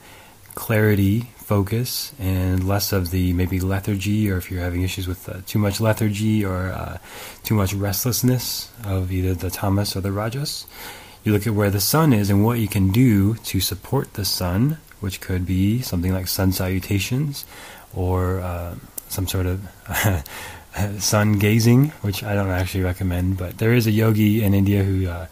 clarity, 0.55 1.31
focus, 1.49 2.13
and 2.19 2.67
less 2.67 2.93
of 2.93 3.09
the 3.09 3.33
maybe 3.33 3.59
lethargy, 3.59 4.29
or 4.29 4.37
if 4.37 4.51
you're 4.51 4.61
having 4.61 4.83
issues 4.83 5.07
with 5.07 5.27
uh, 5.27 5.41
too 5.47 5.57
much 5.57 5.81
lethargy 5.81 6.45
or 6.45 6.69
uh, 6.69 6.99
too 7.43 7.55
much 7.55 7.73
restlessness 7.73 8.71
of 8.83 9.11
either 9.11 9.33
the 9.33 9.49
tamas 9.49 9.95
or 9.95 10.01
the 10.01 10.11
rajas, 10.11 10.67
you 11.23 11.33
look 11.33 11.47
at 11.47 11.55
where 11.55 11.71
the 11.71 11.81
sun 11.81 12.13
is 12.13 12.29
and 12.29 12.45
what 12.45 12.59
you 12.59 12.67
can 12.67 12.91
do 12.91 13.33
to 13.49 13.59
support 13.59 14.13
the 14.13 14.25
sun, 14.25 14.77
which 14.99 15.21
could 15.21 15.43
be 15.43 15.81
something 15.81 16.13
like 16.13 16.27
sun 16.27 16.51
salutations 16.51 17.45
or 17.95 18.39
uh, 18.41 18.75
some 19.07 19.27
sort 19.27 19.47
of 19.47 19.57
sun 20.99 21.39
gazing, 21.39 21.89
which 22.05 22.23
I 22.23 22.35
don't 22.35 22.51
actually 22.51 22.83
recommend. 22.83 23.39
But 23.39 23.57
there 23.57 23.73
is 23.73 23.87
a 23.87 23.91
yogi 23.91 24.43
in 24.43 24.53
India 24.53 24.83
who 24.83 25.07
uh, 25.07 25.25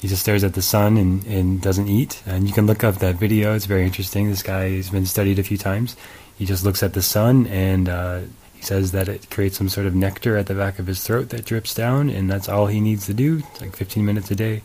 he 0.00 0.08
just 0.08 0.22
stares 0.22 0.44
at 0.44 0.54
the 0.54 0.62
sun 0.62 0.96
and, 0.96 1.24
and 1.26 1.60
doesn't 1.60 1.88
eat. 1.88 2.22
And 2.26 2.48
you 2.48 2.54
can 2.54 2.66
look 2.66 2.84
up 2.84 2.96
that 2.96 3.16
video; 3.16 3.54
it's 3.54 3.66
very 3.66 3.84
interesting. 3.84 4.28
This 4.28 4.42
guy 4.42 4.70
has 4.76 4.90
been 4.90 5.06
studied 5.06 5.38
a 5.38 5.42
few 5.42 5.58
times. 5.58 5.96
He 6.38 6.46
just 6.46 6.64
looks 6.64 6.82
at 6.82 6.94
the 6.94 7.02
sun 7.02 7.46
and 7.48 7.88
uh, 7.88 8.20
he 8.60 8.62
says 8.62 8.92
that 8.92 9.08
it 9.08 9.30
creates 9.30 9.56
some 9.56 9.70
sort 9.70 9.86
of 9.86 9.94
nectar 9.94 10.36
at 10.36 10.46
the 10.46 10.54
back 10.54 10.78
of 10.78 10.86
his 10.86 11.02
throat 11.02 11.30
that 11.30 11.46
drips 11.46 11.72
down, 11.74 12.10
and 12.10 12.30
that's 12.30 12.46
all 12.46 12.66
he 12.66 12.78
needs 12.78 13.06
to 13.06 13.14
do. 13.14 13.42
It's 13.52 13.60
like 13.62 13.74
15 13.74 14.04
minutes 14.04 14.30
a 14.30 14.34
day 14.34 14.60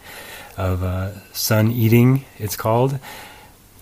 of 0.58 0.84
uh, 0.84 1.12
sun 1.32 1.72
eating. 1.72 2.26
It's 2.38 2.58
called 2.58 3.00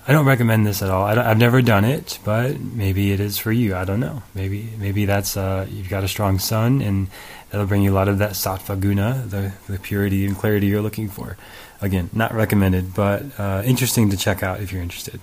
I 0.06 0.12
don't 0.12 0.26
recommend 0.26 0.66
this 0.68 0.82
at 0.82 0.90
all. 0.90 1.04
I 1.04 1.16
have 1.16 1.38
never 1.38 1.62
done 1.62 1.86
it, 1.86 2.20
but 2.26 2.60
maybe 2.60 3.14
it 3.14 3.22
is 3.22 3.38
for 3.38 3.54
you. 3.54 3.74
I 3.74 3.86
don't 3.86 4.02
know. 4.02 4.22
Maybe 4.36 4.70
maybe 4.78 5.06
that's 5.06 5.38
uh, 5.38 5.66
you've 5.70 5.88
got 5.88 6.04
a 6.04 6.10
strong 6.10 6.40
sun, 6.40 6.82
and 6.82 7.08
that'll 7.50 7.68
bring 7.68 7.84
you 7.84 7.94
a 7.94 7.96
lot 7.96 8.10
of 8.10 8.18
that 8.18 8.32
sattva 8.32 8.78
guna, 8.78 9.24
the 9.26 9.54
the 9.70 9.80
purity 9.80 10.26
and 10.26 10.36
clarity 10.36 10.68
you're 10.68 10.82
looking 10.82 11.08
for. 11.08 11.38
Again, 11.82 12.10
not 12.12 12.34
recommended, 12.34 12.94
but 12.94 13.24
uh, 13.40 13.62
interesting 13.66 14.10
to 14.10 14.18
check 14.18 14.44
out 14.44 14.60
if 14.60 14.74
you're 14.74 14.82
interested. 14.82 15.22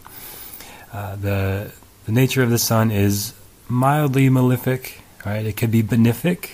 Uh, 0.94 1.16
the 1.16 1.72
the 2.06 2.12
nature 2.12 2.42
of 2.42 2.48
the 2.48 2.58
sun 2.58 2.90
is 2.90 3.34
mildly 3.68 4.30
malefic. 4.30 5.02
Right? 5.26 5.44
It 5.44 5.58
could 5.58 5.70
be 5.70 5.82
benefic. 5.82 6.52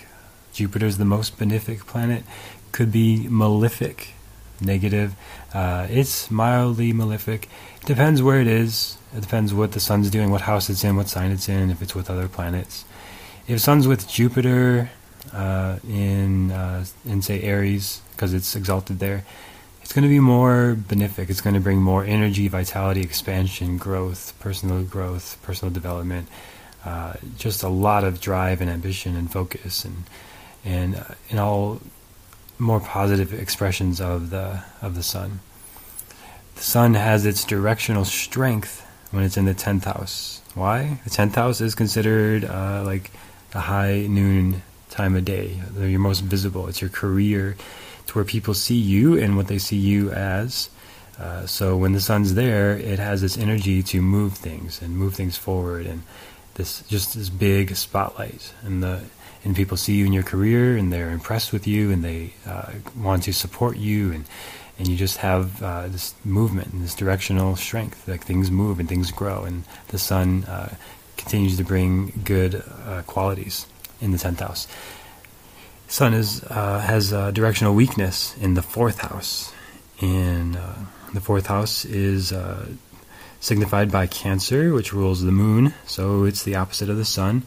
Jupiter's 0.53 0.99
the 0.99 1.05
most 1.05 1.39
benefic 1.39 1.87
planet. 1.87 2.25
Could 2.73 2.91
be 2.91 3.29
malefic, 3.29 4.15
negative. 4.61 5.15
Uh, 5.55 5.87
it's 5.89 6.29
mildly 6.29 6.93
malefic 6.93 7.49
Depends 7.87 8.21
where 8.21 8.41
it 8.41 8.49
is. 8.49 8.99
It 9.17 9.21
depends 9.21 9.55
what 9.55 9.71
the 9.71 9.79
sun's 9.79 10.11
doing, 10.11 10.33
what 10.33 10.41
house 10.41 10.69
it's 10.69 10.83
in, 10.83 10.97
what 10.97 11.09
sign 11.09 11.31
it's 11.31 11.49
in, 11.49 11.71
if 11.71 11.81
it's 11.81 11.95
with 11.95 12.11
other 12.11 12.27
planets. 12.27 12.85
If 13.47 13.61
sun's 13.61 13.87
with 13.87 14.09
Jupiter 14.09 14.91
uh, 15.33 15.79
in 15.89 16.51
uh, 16.51 16.85
in 17.05 17.23
say 17.23 17.41
Aries 17.43 18.03
because 18.11 18.35
it's 18.35 18.57
exalted 18.57 18.99
there, 18.99 19.25
it's 19.83 19.93
going 19.93 20.03
to 20.03 20.09
be 20.09 20.19
more 20.19 20.77
benefic. 20.77 21.31
It's 21.31 21.41
going 21.41 21.55
to 21.55 21.61
bring 21.61 21.81
more 21.81 22.05
energy, 22.05 22.49
vitality, 22.49 23.03
expansion, 23.03 23.79
growth, 23.79 24.35
personal 24.41 24.83
growth, 24.83 25.39
personal 25.45 25.73
development, 25.73 26.27
uh, 26.85 27.13
just 27.39 27.63
a 27.63 27.69
lot 27.69 28.03
of 28.03 28.21
drive 28.21 28.61
and 28.61 28.69
ambition 28.69 29.15
and 29.15 29.31
focus 29.31 29.85
and 29.85 30.03
and 30.65 30.97
uh, 30.97 31.05
in 31.29 31.39
all 31.39 31.81
more 32.59 32.81
positive 32.81 33.33
expressions 33.33 34.01
of 34.01 34.31
the 34.31 34.65
of 34.83 34.97
the 34.97 35.05
sun. 35.05 35.39
The 36.57 36.63
sun 36.63 36.95
has 36.95 37.27
its 37.27 37.45
directional 37.45 38.05
strength 38.05 38.85
when 39.11 39.25
it's 39.25 39.37
in 39.37 39.45
the 39.45 39.55
10th 39.55 39.85
house. 39.85 40.41
Why? 40.55 41.01
The 41.05 41.11
10th 41.11 41.35
house 41.35 41.61
is 41.61 41.75
considered 41.75 42.45
uh, 42.45 42.83
like 42.85 43.11
the 43.51 43.61
high 43.61 44.07
noon 44.09 44.63
time 44.89 45.15
of 45.15 45.25
day. 45.27 45.61
They're 45.71 45.89
your 45.89 46.01
most 46.01 46.21
visible. 46.21 46.67
It's 46.69 46.81
your 46.81 46.91
career. 46.91 47.57
It's 48.01 48.15
where 48.15 48.25
people 48.25 48.55
see 48.55 48.77
you 48.77 49.19
and 49.19 49.37
what 49.37 49.49
they 49.49 49.59
see 49.59 49.77
you 49.77 50.11
as. 50.13 50.71
Uh, 51.19 51.45
so 51.47 51.77
when 51.77 51.93
the 51.93 52.01
sun's 52.01 52.35
there, 52.35 52.77
it 52.77 52.99
has 52.99 53.21
this 53.21 53.37
energy 53.37 53.83
to 53.83 54.01
move 54.01 54.35
things 54.35 54.81
and 54.81 54.97
move 54.97 55.15
things 55.15 55.37
forward, 55.37 55.87
and 55.87 56.03
this 56.55 56.83
just 56.89 57.15
this 57.15 57.31
big 57.31 57.75
spotlight. 57.75 58.53
And 58.63 58.83
the 58.83 59.05
and 59.45 59.57
people 59.57 59.77
see 59.77 59.95
you 59.95 60.07
in 60.07 60.13
your 60.13 60.23
career, 60.23 60.77
and 60.77 60.93
they're 60.93 61.11
impressed 61.11 61.53
with 61.53 61.67
you, 61.67 61.91
and 61.91 62.05
they 62.05 62.33
uh, 62.47 62.73
want 62.97 63.23
to 63.25 63.33
support 63.33 63.77
you, 63.77 64.13
and 64.13 64.25
and 64.79 64.89
you 64.89 64.97
just 64.97 65.19
have 65.19 65.63
uh, 65.63 65.89
this 65.89 66.15
movement 66.25 66.73
and 66.73 66.83
this 66.83 66.95
directional 66.95 67.57
strength. 67.57 68.07
Like 68.07 68.25
things 68.25 68.51
move 68.51 68.79
and 68.79 68.89
things 68.89 69.11
grow, 69.11 69.45
and 69.45 69.65
the 69.89 69.99
sun 69.99 70.45
uh, 70.45 70.75
continues 71.17 71.57
to 71.57 71.65
bring 71.65 72.23
good 72.25 72.63
uh, 72.85 73.03
qualities 73.07 73.67
in 74.01 74.13
the 74.13 74.19
tenth 74.19 74.41
house. 74.41 74.69
Sun 75.89 76.15
is 76.15 76.43
uh, 76.45 76.81
has 76.81 77.11
directional 77.33 77.75
weakness 77.75 78.37
in 78.39 78.55
the 78.55 78.63
fourth 78.63 79.01
house, 79.01 79.53
and 80.01 80.57
uh, 80.57 80.75
the 81.15 81.21
fourth 81.21 81.47
house 81.47 81.85
is 81.85 82.33
uh, 82.33 82.67
signified 83.41 83.91
by 83.91 84.07
Cancer, 84.07 84.73
which 84.75 84.93
rules 84.93 85.23
the 85.23 85.33
moon. 85.33 85.73
So 85.87 86.25
it's 86.25 86.43
the 86.43 86.57
opposite 86.57 86.91
of 86.91 86.97
the 86.97 87.05
sun, 87.05 87.45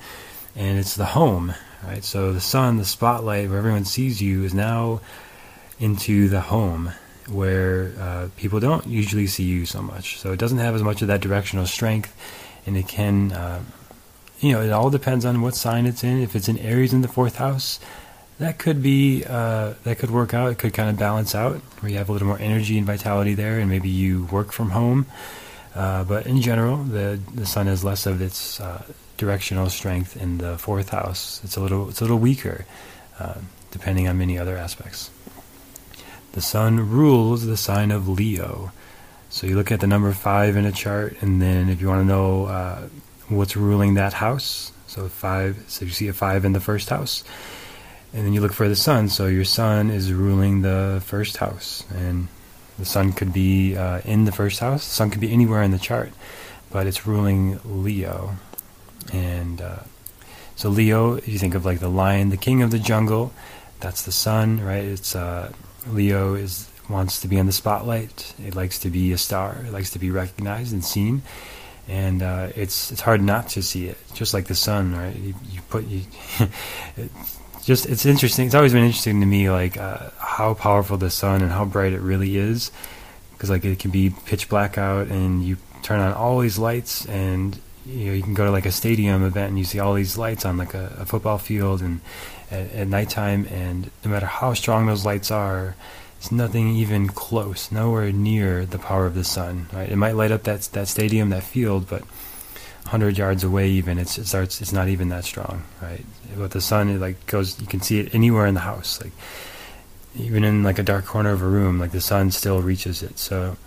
and 0.55 0.79
it's 0.79 0.95
the 0.95 1.05
home, 1.05 1.53
right? 1.85 2.03
So 2.03 2.33
the 2.33 2.41
sun, 2.41 2.77
the 2.77 2.85
spotlight 2.85 3.49
where 3.49 3.59
everyone 3.59 3.85
sees 3.85 4.21
you, 4.21 4.43
is 4.43 4.53
now 4.53 5.01
into 5.79 6.27
the 6.29 6.41
home 6.41 6.93
where 7.31 7.93
uh, 7.99 8.27
people 8.37 8.59
don't 8.59 8.85
usually 8.87 9.27
see 9.27 9.43
you 9.43 9.65
so 9.65 9.81
much. 9.81 10.17
So 10.17 10.31
it 10.31 10.39
doesn't 10.39 10.57
have 10.57 10.75
as 10.75 10.83
much 10.83 11.01
of 11.01 11.07
that 11.07 11.21
directional 11.21 11.65
strength, 11.65 12.15
and 12.65 12.77
it 12.77 12.87
can, 12.87 13.31
uh, 13.31 13.63
you 14.39 14.51
know, 14.51 14.61
it 14.61 14.71
all 14.71 14.89
depends 14.89 15.25
on 15.25 15.41
what 15.41 15.55
sign 15.55 15.85
it's 15.85 16.03
in. 16.03 16.21
If 16.21 16.35
it's 16.35 16.49
in 16.49 16.57
Aries 16.57 16.93
in 16.93 17.01
the 17.01 17.07
fourth 17.07 17.35
house, 17.37 17.79
that 18.39 18.57
could 18.57 18.81
be 18.81 19.23
uh, 19.25 19.73
that 19.83 19.99
could 19.99 20.11
work 20.11 20.33
out. 20.33 20.51
It 20.51 20.57
could 20.57 20.73
kind 20.73 20.89
of 20.89 20.97
balance 20.97 21.35
out 21.35 21.57
where 21.81 21.91
you 21.91 21.97
have 21.97 22.09
a 22.09 22.11
little 22.13 22.27
more 22.27 22.39
energy 22.39 22.77
and 22.77 22.87
vitality 22.87 23.33
there, 23.33 23.59
and 23.59 23.69
maybe 23.69 23.89
you 23.89 24.25
work 24.25 24.51
from 24.51 24.71
home. 24.71 25.05
Uh, 25.75 26.03
but 26.03 26.25
in 26.25 26.41
general, 26.41 26.77
the 26.77 27.19
the 27.33 27.45
sun 27.45 27.67
has 27.67 27.83
less 27.83 28.05
of 28.05 28.21
its 28.21 28.59
uh, 28.59 28.81
directional 29.17 29.69
strength 29.69 30.15
in 30.17 30.37
the 30.37 30.57
fourth 30.57 30.89
house. 30.89 31.41
It's 31.43 31.57
a 31.57 31.61
little 31.61 31.89
it's 31.89 31.99
a 31.99 32.03
little 32.05 32.17
weaker, 32.17 32.65
uh, 33.19 33.35
depending 33.71 34.07
on 34.07 34.17
many 34.17 34.37
other 34.37 34.57
aspects. 34.57 35.11
The 36.33 36.41
sun 36.41 36.89
rules 36.89 37.45
the 37.45 37.57
sign 37.57 37.91
of 37.91 38.07
Leo. 38.07 38.71
So 39.29 39.47
you 39.47 39.55
look 39.55 39.71
at 39.71 39.79
the 39.79 39.87
number 39.87 40.11
five 40.11 40.55
in 40.55 40.65
a 40.65 40.71
chart, 40.71 41.17
and 41.21 41.41
then 41.41 41.69
if 41.69 41.81
you 41.81 41.87
want 41.87 42.01
to 42.01 42.05
know 42.05 42.45
uh, 42.45 42.87
what's 43.27 43.55
ruling 43.55 43.95
that 43.95 44.13
house, 44.13 44.71
so 44.87 45.07
five. 45.07 45.63
So 45.67 45.85
you 45.85 45.91
see 45.91 46.07
a 46.07 46.13
five 46.13 46.45
in 46.45 46.53
the 46.53 46.59
first 46.59 46.89
house, 46.89 47.23
and 48.13 48.25
then 48.25 48.33
you 48.33 48.41
look 48.41 48.53
for 48.53 48.67
the 48.67 48.75
sun. 48.75 49.09
So 49.09 49.27
your 49.27 49.45
sun 49.45 49.89
is 49.89 50.11
ruling 50.11 50.61
the 50.61 51.01
first 51.05 51.37
house, 51.37 51.83
and 51.93 52.27
the 52.77 52.85
sun 52.85 53.13
could 53.13 53.33
be 53.33 53.75
uh, 53.75 54.01
in 54.05 54.25
the 54.25 54.31
first 54.31 54.59
house. 54.59 54.87
The 54.87 54.95
sun 54.95 55.09
could 55.11 55.21
be 55.21 55.31
anywhere 55.31 55.61
in 55.61 55.71
the 55.71 55.79
chart, 55.79 56.11
but 56.71 56.87
it's 56.87 57.05
ruling 57.05 57.59
Leo. 57.63 58.35
And 59.13 59.61
uh, 59.61 59.83
so 60.55 60.69
Leo, 60.69 61.15
if 61.15 61.27
you 61.27 61.39
think 61.39 61.55
of 61.55 61.65
like 61.65 61.79
the 61.79 61.89
lion, 61.89 62.29
the 62.29 62.37
king 62.37 62.61
of 62.61 62.71
the 62.71 62.79
jungle, 62.79 63.31
that's 63.79 64.03
the 64.03 64.11
sun, 64.11 64.63
right? 64.63 64.83
It's 64.83 65.15
uh, 65.15 65.51
Leo 65.87 66.33
is 66.33 66.69
wants 66.89 67.21
to 67.21 67.27
be 67.27 67.37
in 67.37 67.45
the 67.45 67.51
spotlight. 67.51 68.33
It 68.43 68.55
likes 68.55 68.79
to 68.79 68.89
be 68.89 69.11
a 69.13 69.17
star. 69.17 69.63
It 69.65 69.71
likes 69.71 69.91
to 69.91 69.99
be 69.99 70.11
recognized 70.11 70.73
and 70.73 70.83
seen. 70.83 71.21
And 71.87 72.21
uh, 72.21 72.49
it's 72.55 72.91
it's 72.91 73.01
hard 73.01 73.21
not 73.21 73.49
to 73.49 73.63
see 73.63 73.87
it, 73.87 73.97
just 74.13 74.33
like 74.33 74.45
the 74.45 74.55
sun, 74.55 74.95
right? 74.95 75.15
You, 75.15 75.33
you 75.49 75.61
put 75.69 75.87
you. 75.87 76.01
just 77.63 77.87
it's 77.87 78.05
interesting. 78.05 78.45
It's 78.45 78.55
always 78.55 78.73
been 78.73 78.83
interesting 78.83 79.21
to 79.21 79.25
me, 79.25 79.49
like 79.49 79.77
uh, 79.77 80.09
how 80.19 80.53
powerful 80.53 80.97
the 80.97 81.09
sun 81.09 81.41
and 81.41 81.51
how 81.51 81.65
bright 81.65 81.93
it 81.93 82.01
really 82.01 82.37
is. 82.37 82.71
Because 83.33 83.49
like 83.49 83.65
it 83.65 83.79
can 83.79 83.89
be 83.89 84.13
pitch 84.25 84.49
black 84.49 84.77
out, 84.77 85.07
and 85.07 85.43
you 85.43 85.57
turn 85.81 85.99
on 85.99 86.13
all 86.13 86.39
these 86.39 86.59
lights, 86.59 87.05
and 87.07 87.59
you 87.87 88.05
know 88.05 88.13
you 88.13 88.21
can 88.21 88.35
go 88.35 88.45
to 88.45 88.51
like 88.51 88.67
a 88.67 88.71
stadium 88.71 89.23
event, 89.23 89.49
and 89.49 89.57
you 89.57 89.65
see 89.65 89.79
all 89.79 89.95
these 89.95 90.15
lights 90.15 90.45
on 90.45 90.57
like 90.57 90.75
a, 90.75 90.95
a 90.99 91.05
football 91.07 91.39
field, 91.39 91.81
and 91.81 92.01
at, 92.51 92.71
at 92.71 92.87
nighttime, 92.87 93.45
and 93.51 93.89
no 94.03 94.11
matter 94.11 94.25
how 94.25 94.53
strong 94.53 94.87
those 94.87 95.05
lights 95.05 95.31
are, 95.31 95.75
it's 96.17 96.31
nothing 96.31 96.75
even 96.75 97.07
close, 97.07 97.71
nowhere 97.71 98.11
near 98.11 98.65
the 98.65 98.79
power 98.79 99.05
of 99.05 99.15
the 99.15 99.23
sun. 99.23 99.67
Right? 99.71 99.89
It 99.89 99.95
might 99.95 100.15
light 100.15 100.31
up 100.31 100.43
that 100.43 100.61
that 100.73 100.87
stadium, 100.87 101.29
that 101.29 101.43
field, 101.43 101.87
but 101.87 102.03
hundred 102.85 103.17
yards 103.17 103.43
away, 103.43 103.69
even 103.69 103.97
it's 103.97 104.17
it 104.17 104.25
starts. 104.27 104.61
It's 104.61 104.73
not 104.73 104.87
even 104.87 105.09
that 105.09 105.23
strong, 105.23 105.63
right? 105.81 106.03
With 106.35 106.51
the 106.51 106.61
sun, 106.61 106.89
it 106.89 106.99
like 106.99 107.25
goes. 107.25 107.59
You 107.61 107.67
can 107.67 107.81
see 107.81 107.99
it 107.99 108.13
anywhere 108.13 108.47
in 108.47 108.53
the 108.53 108.61
house, 108.61 109.01
like 109.01 109.13
even 110.15 110.43
in 110.43 110.63
like 110.63 110.79
a 110.79 110.83
dark 110.83 111.05
corner 111.05 111.31
of 111.31 111.41
a 111.41 111.47
room, 111.47 111.79
like 111.79 111.91
the 111.91 112.01
sun 112.01 112.31
still 112.31 112.61
reaches 112.61 113.03
it. 113.03 113.17
So 113.17 113.57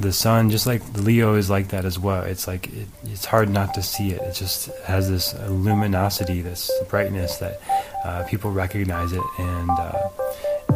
the 0.00 0.12
sun, 0.12 0.50
just 0.50 0.66
like 0.66 0.82
Leo, 0.94 1.34
is 1.34 1.50
like 1.50 1.68
that 1.68 1.84
as 1.84 1.98
well. 1.98 2.22
It's 2.22 2.46
like 2.46 2.68
it, 2.68 2.88
it's 3.04 3.24
hard 3.24 3.48
not 3.48 3.74
to 3.74 3.82
see 3.82 4.10
it. 4.10 4.20
It 4.22 4.34
just 4.34 4.70
has 4.84 5.10
this 5.10 5.34
luminosity, 5.48 6.40
this 6.40 6.70
brightness 6.88 7.38
that 7.38 7.60
uh, 8.04 8.24
people 8.24 8.50
recognize 8.52 9.12
it, 9.12 9.22
and 9.38 9.70
uh, 9.70 10.08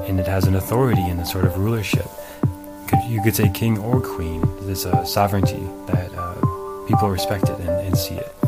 and 0.06 0.18
it 0.18 0.26
has 0.26 0.46
an 0.46 0.54
authority 0.56 1.02
and 1.02 1.20
a 1.20 1.26
sort 1.26 1.44
of 1.44 1.56
rulership. 1.58 2.06
You 3.08 3.22
could 3.22 3.36
say 3.36 3.48
king 3.48 3.78
or 3.78 4.00
queen. 4.00 4.42
There's 4.66 4.84
a 4.84 5.06
sovereignty 5.06 5.62
that 5.86 6.10
uh, 6.14 6.86
people 6.86 7.08
respect 7.08 7.44
it 7.48 7.58
and, 7.60 7.68
and 7.68 7.96
see 7.96 8.14
it. 8.14 8.41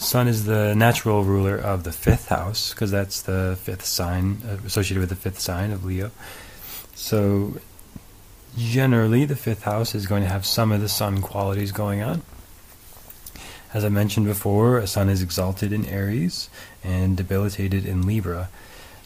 Sun 0.00 0.28
is 0.28 0.46
the 0.46 0.74
natural 0.74 1.24
ruler 1.24 1.58
of 1.58 1.84
the 1.84 1.92
fifth 1.92 2.28
house 2.28 2.72
because 2.72 2.90
that's 2.90 3.20
the 3.20 3.58
fifth 3.60 3.84
sign 3.84 4.38
uh, 4.48 4.56
associated 4.64 5.00
with 5.00 5.10
the 5.10 5.14
fifth 5.14 5.38
sign 5.38 5.70
of 5.72 5.84
Leo. 5.84 6.10
So, 6.94 7.60
generally, 8.56 9.26
the 9.26 9.36
fifth 9.36 9.64
house 9.64 9.94
is 9.94 10.06
going 10.06 10.22
to 10.22 10.28
have 10.30 10.46
some 10.46 10.72
of 10.72 10.80
the 10.80 10.88
sun 10.88 11.20
qualities 11.20 11.70
going 11.70 12.00
on. 12.00 12.22
As 13.74 13.84
I 13.84 13.90
mentioned 13.90 14.24
before, 14.24 14.78
a 14.78 14.86
sun 14.86 15.10
is 15.10 15.20
exalted 15.20 15.70
in 15.70 15.84
Aries 15.84 16.48
and 16.82 17.14
debilitated 17.14 17.84
in 17.84 18.06
Libra. 18.06 18.48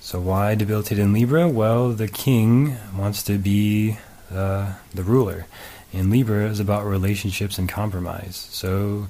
So 0.01 0.21
why 0.21 0.55
debilitated 0.55 1.05
in 1.05 1.13
Libra? 1.13 1.49
Well, 1.49 1.91
the 1.91 2.09
king 2.09 2.77
wants 2.97 3.25
to 3.25 3.37
be 3.37 3.99
uh, 4.33 4.75
the 4.95 5.03
ruler, 5.03 5.47
and 5.93 6.09
Libra 6.09 6.47
is 6.47 6.61
about 6.61 6.87
relationships 6.87 7.59
and 7.59 7.69
compromise. 7.69 8.37
So 8.53 9.09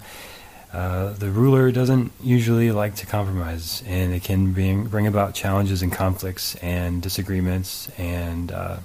uh, 0.75 1.12
the 1.12 1.31
ruler 1.31 1.71
doesn't 1.71 2.12
usually 2.23 2.73
like 2.73 2.97
to 2.97 3.07
compromise, 3.07 3.83
and 3.87 4.12
it 4.12 4.25
can 4.25 4.52
bring 4.52 4.85
bring 4.85 5.07
about 5.07 5.35
challenges 5.35 5.83
and 5.83 5.93
conflicts 5.93 6.57
and 6.57 7.00
disagreements 7.00 7.88
and 7.97 8.50
uh, 8.50 8.78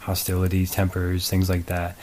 hostilities, 0.00 0.70
tempers, 0.70 1.28
things 1.28 1.48
like 1.50 1.66
that. 1.66 1.96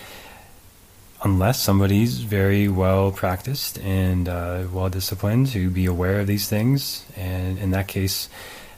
Unless 1.23 1.59
somebody's 1.59 2.19
very 2.19 2.69
well 2.69 3.11
practiced 3.11 3.79
and 3.79 4.29
uh, 4.29 4.63
well 4.71 4.89
disciplined 4.89 5.47
to 5.47 5.69
be 5.69 5.85
aware 5.85 6.19
of 6.19 6.27
these 6.27 6.47
things, 6.47 7.05
and 7.17 7.57
in 7.57 7.71
that 7.71 7.87
case 7.87 8.29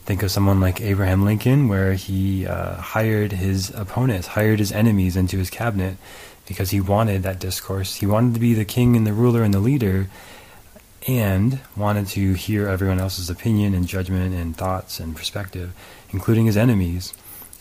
Think 0.04 0.24
of 0.24 0.32
someone 0.32 0.58
like 0.58 0.80
Abraham 0.80 1.24
Lincoln, 1.24 1.68
where 1.68 1.94
he 1.94 2.44
uh, 2.44 2.74
hired 2.74 3.30
his 3.30 3.70
opponents, 3.70 4.26
hired 4.26 4.58
his 4.58 4.72
enemies 4.72 5.14
into 5.14 5.38
his 5.38 5.48
cabinet 5.48 5.96
because 6.46 6.70
he 6.70 6.80
wanted 6.80 7.22
that 7.22 7.38
discourse. 7.38 7.96
He 7.96 8.06
wanted 8.06 8.34
to 8.34 8.40
be 8.40 8.54
the 8.54 8.64
king 8.64 8.96
and 8.96 9.06
the 9.06 9.12
ruler 9.12 9.42
and 9.42 9.54
the 9.54 9.60
leader, 9.60 10.08
and 11.06 11.60
wanted 11.76 12.06
to 12.08 12.34
hear 12.34 12.68
everyone 12.68 13.00
else's 13.00 13.28
opinion 13.28 13.74
and 13.74 13.86
judgment 13.86 14.34
and 14.34 14.56
thoughts 14.56 15.00
and 15.00 15.16
perspective, 15.16 15.72
including 16.10 16.46
his 16.46 16.56
enemies, 16.56 17.12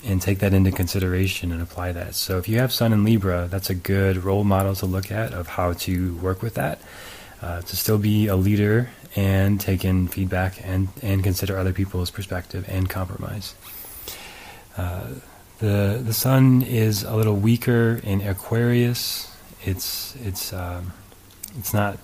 and 0.05 0.21
take 0.21 0.39
that 0.39 0.53
into 0.53 0.71
consideration 0.71 1.51
and 1.51 1.61
apply 1.61 1.91
that. 1.91 2.15
So 2.15 2.38
if 2.38 2.47
you 2.50 2.59
have 2.59 2.71
Sun 2.71 2.93
in 2.93 3.03
Libra, 3.03 3.47
that's 3.50 3.69
a 3.69 3.75
good 3.75 4.17
role 4.23 4.43
model 4.43 4.75
to 4.75 4.85
look 4.85 5.11
at 5.11 5.33
of 5.33 5.47
how 5.47 5.73
to 5.73 6.15
work 6.17 6.41
with 6.41 6.55
that. 6.55 6.79
Uh, 7.41 7.59
to 7.59 7.75
still 7.75 7.97
be 7.97 8.27
a 8.27 8.35
leader 8.35 8.88
and 9.15 9.59
take 9.59 9.83
in 9.83 10.07
feedback 10.07 10.63
and, 10.63 10.89
and 11.01 11.23
consider 11.23 11.57
other 11.57 11.73
people's 11.73 12.11
perspective 12.11 12.63
and 12.69 12.88
compromise. 12.88 13.55
Uh, 14.77 15.07
the 15.61 16.01
the 16.03 16.13
sun 16.13 16.63
is 16.63 17.03
a 17.03 17.15
little 17.15 17.35
weaker 17.35 18.01
in 18.03 18.21
Aquarius. 18.21 19.31
It's 19.63 20.15
it's 20.17 20.51
um, 20.51 20.91
it's 21.57 21.73
not 21.73 21.99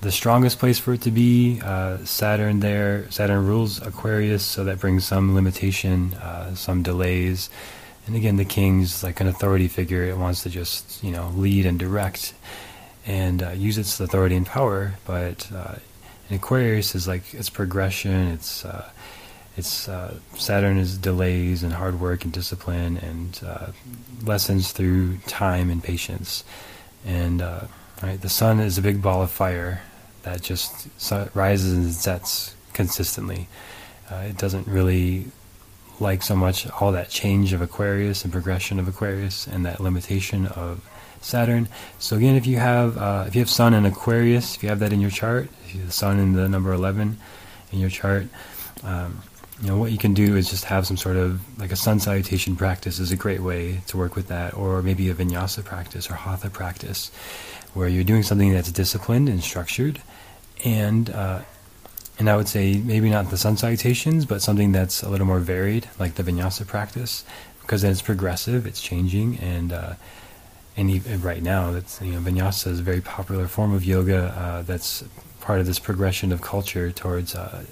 the 0.00 0.10
strongest 0.10 0.58
place 0.58 0.78
for 0.78 0.94
it 0.94 1.02
to 1.02 1.10
be. 1.10 1.60
Uh, 1.62 1.98
Saturn 2.04 2.60
there, 2.60 3.10
Saturn 3.10 3.46
rules 3.46 3.82
Aquarius, 3.82 4.42
so 4.42 4.64
that 4.64 4.80
brings 4.80 5.04
some 5.04 5.34
limitation, 5.34 6.14
uh, 6.14 6.54
some 6.54 6.82
delays. 6.82 7.50
And 8.06 8.16
again, 8.16 8.36
the 8.36 8.46
king's 8.46 9.04
like 9.04 9.20
an 9.20 9.26
authority 9.26 9.68
figure. 9.68 10.04
It 10.04 10.16
wants 10.16 10.42
to 10.44 10.50
just 10.50 11.04
you 11.04 11.12
know 11.12 11.28
lead 11.36 11.66
and 11.66 11.78
direct 11.78 12.32
and 13.06 13.42
uh, 13.42 13.50
use 13.50 13.76
its 13.76 14.00
authority 14.00 14.34
and 14.34 14.46
power, 14.46 14.94
but 15.04 15.46
uh, 15.52 15.74
and 16.30 16.38
Aquarius 16.40 16.94
is 16.94 17.06
like 17.06 17.34
it's 17.34 17.50
progression. 17.50 18.28
It's 18.28 18.64
uh, 18.64 18.88
it's 19.58 19.88
uh, 19.88 20.14
Saturn 20.36 20.78
is 20.78 20.96
delays 20.96 21.62
and 21.62 21.72
hard 21.72 22.00
work 22.00 22.24
and 22.24 22.32
discipline 22.32 22.96
and 22.98 23.40
uh, 23.44 23.66
lessons 24.22 24.72
through 24.72 25.18
time 25.26 25.68
and 25.70 25.82
patience. 25.82 26.44
And 27.04 27.42
uh, 27.42 27.62
right, 28.02 28.20
the 28.20 28.28
sun 28.28 28.60
is 28.60 28.78
a 28.78 28.82
big 28.82 29.02
ball 29.02 29.20
of 29.22 29.30
fire 29.30 29.82
that 30.22 30.42
just 30.42 30.88
rises 31.34 31.72
and 31.72 31.92
sets 31.92 32.54
consistently. 32.72 33.48
Uh, 34.10 34.26
it 34.28 34.38
doesn't 34.38 34.66
really 34.66 35.26
like 36.00 36.22
so 36.22 36.36
much 36.36 36.70
all 36.80 36.92
that 36.92 37.10
change 37.10 37.52
of 37.52 37.60
Aquarius 37.60 38.24
and 38.24 38.32
progression 38.32 38.78
of 38.78 38.86
Aquarius 38.86 39.46
and 39.46 39.66
that 39.66 39.80
limitation 39.80 40.46
of 40.46 40.88
Saturn. 41.20 41.68
So 41.98 42.16
again, 42.16 42.36
if 42.36 42.46
you 42.46 42.58
have 42.58 42.96
uh, 42.96 43.24
if 43.26 43.34
you 43.34 43.40
have 43.40 43.50
Sun 43.50 43.74
in 43.74 43.84
Aquarius, 43.84 44.54
if 44.54 44.62
you 44.62 44.68
have 44.68 44.78
that 44.78 44.92
in 44.92 45.00
your 45.00 45.10
chart, 45.10 45.48
if 45.64 45.74
you 45.74 45.80
have 45.80 45.88
the 45.88 45.92
Sun 45.92 46.20
in 46.20 46.32
the 46.34 46.48
number 46.48 46.72
eleven 46.72 47.18
in 47.72 47.80
your 47.80 47.90
chart, 47.90 48.28
um, 48.84 49.22
you 49.60 49.68
know, 49.68 49.76
what 49.76 49.90
you 49.90 49.98
can 49.98 50.14
do 50.14 50.36
is 50.36 50.50
just 50.50 50.64
have 50.64 50.86
some 50.86 50.96
sort 50.96 51.16
of 51.16 51.40
like 51.58 51.72
a 51.72 51.76
sun 51.76 51.98
salutation 51.98 52.54
practice 52.54 52.98
is 52.98 53.10
a 53.10 53.16
great 53.16 53.40
way 53.40 53.80
to 53.88 53.96
work 53.96 54.14
with 54.14 54.28
that, 54.28 54.54
or 54.54 54.82
maybe 54.82 55.08
a 55.10 55.14
vinyasa 55.14 55.64
practice 55.64 56.08
or 56.10 56.14
hatha 56.14 56.48
practice, 56.48 57.10
where 57.74 57.88
you're 57.88 58.04
doing 58.04 58.22
something 58.22 58.52
that's 58.52 58.70
disciplined 58.70 59.28
and 59.28 59.42
structured, 59.42 60.00
and 60.64 61.10
uh, 61.10 61.40
and 62.18 62.30
I 62.30 62.36
would 62.36 62.48
say 62.48 62.78
maybe 62.78 63.10
not 63.10 63.30
the 63.30 63.36
sun 63.36 63.56
salutations, 63.56 64.26
but 64.26 64.42
something 64.42 64.72
that's 64.72 65.02
a 65.02 65.08
little 65.08 65.26
more 65.26 65.40
varied, 65.40 65.88
like 65.98 66.14
the 66.14 66.22
vinyasa 66.22 66.66
practice, 66.66 67.24
because 67.60 67.82
then 67.82 67.90
it's 67.90 68.02
progressive, 68.02 68.64
it's 68.66 68.80
changing, 68.80 69.38
and 69.38 69.72
uh, 69.72 69.94
and 70.76 70.88
even 70.90 71.20
right 71.20 71.42
now, 71.42 71.72
that's 71.72 72.00
you 72.00 72.12
know, 72.12 72.20
vinyasa 72.20 72.68
is 72.68 72.78
a 72.78 72.82
very 72.84 73.00
popular 73.00 73.48
form 73.48 73.74
of 73.74 73.84
yoga. 73.84 74.32
Uh, 74.38 74.62
that's 74.62 75.02
part 75.40 75.58
of 75.58 75.66
this 75.66 75.80
progression 75.80 76.30
of 76.30 76.42
culture 76.42 76.92
towards 76.92 77.34
uh, 77.34 77.64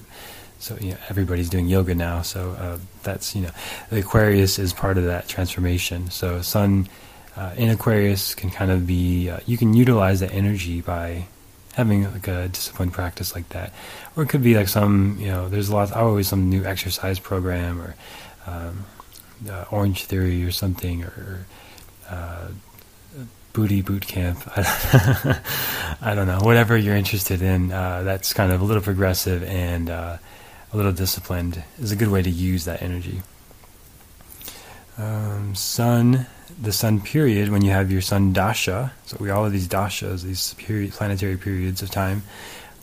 so 0.58 0.76
you 0.80 0.92
know, 0.92 0.98
everybody's 1.08 1.48
doing 1.48 1.68
yoga 1.68 1.94
now. 1.94 2.22
So 2.22 2.52
uh, 2.52 2.78
that's 3.02 3.34
you 3.34 3.42
know 3.42 3.50
the 3.90 4.00
Aquarius 4.00 4.58
is 4.58 4.72
part 4.72 4.98
of 4.98 5.04
that 5.04 5.28
transformation. 5.28 6.10
So 6.10 6.42
Sun 6.42 6.88
uh, 7.36 7.52
in 7.56 7.68
Aquarius 7.68 8.34
can 8.34 8.50
kind 8.50 8.70
of 8.70 8.86
be 8.86 9.30
uh, 9.30 9.40
you 9.46 9.56
can 9.58 9.74
utilize 9.74 10.20
that 10.20 10.32
energy 10.32 10.80
by 10.80 11.26
having 11.74 12.10
like 12.10 12.26
a 12.28 12.48
disciplined 12.48 12.92
practice 12.92 13.34
like 13.34 13.48
that, 13.50 13.72
or 14.16 14.22
it 14.22 14.28
could 14.28 14.42
be 14.42 14.54
like 14.54 14.68
some 14.68 15.16
you 15.20 15.28
know 15.28 15.48
there's 15.48 15.68
a 15.68 15.74
lot 15.74 15.92
always 15.92 16.28
some 16.28 16.48
new 16.48 16.64
exercise 16.64 17.18
program 17.18 17.80
or 17.80 17.94
um, 18.46 18.84
uh, 19.48 19.64
Orange 19.70 20.04
Theory 20.04 20.44
or 20.44 20.50
something 20.50 21.04
or 21.04 21.46
uh, 22.08 22.48
booty 23.52 23.82
boot 23.82 24.06
camp. 24.06 24.38
I 24.56 26.12
don't 26.14 26.26
know. 26.26 26.40
Whatever 26.42 26.76
you're 26.76 26.94
interested 26.96 27.40
in, 27.40 27.72
uh, 27.72 28.02
that's 28.02 28.34
kind 28.34 28.52
of 28.52 28.60
a 28.60 28.64
little 28.64 28.82
progressive 28.82 29.42
and 29.44 29.88
uh, 29.88 30.18
little 30.76 30.92
disciplined 30.92 31.62
is 31.80 31.90
a 31.90 31.96
good 31.96 32.08
way 32.08 32.22
to 32.22 32.30
use 32.30 32.66
that 32.66 32.82
energy. 32.82 33.22
Um, 34.98 35.54
sun, 35.54 36.26
the 36.60 36.72
sun 36.72 37.00
period, 37.00 37.48
when 37.48 37.64
you 37.64 37.70
have 37.70 37.90
your 37.90 38.02
sun 38.02 38.32
dasha, 38.32 38.92
so 39.06 39.16
we 39.18 39.30
all 39.30 39.44
have 39.44 39.52
these 39.52 39.68
dashas, 39.68 40.22
these 40.22 40.54
period, 40.54 40.92
planetary 40.92 41.38
periods 41.38 41.82
of 41.82 41.90
time, 41.90 42.22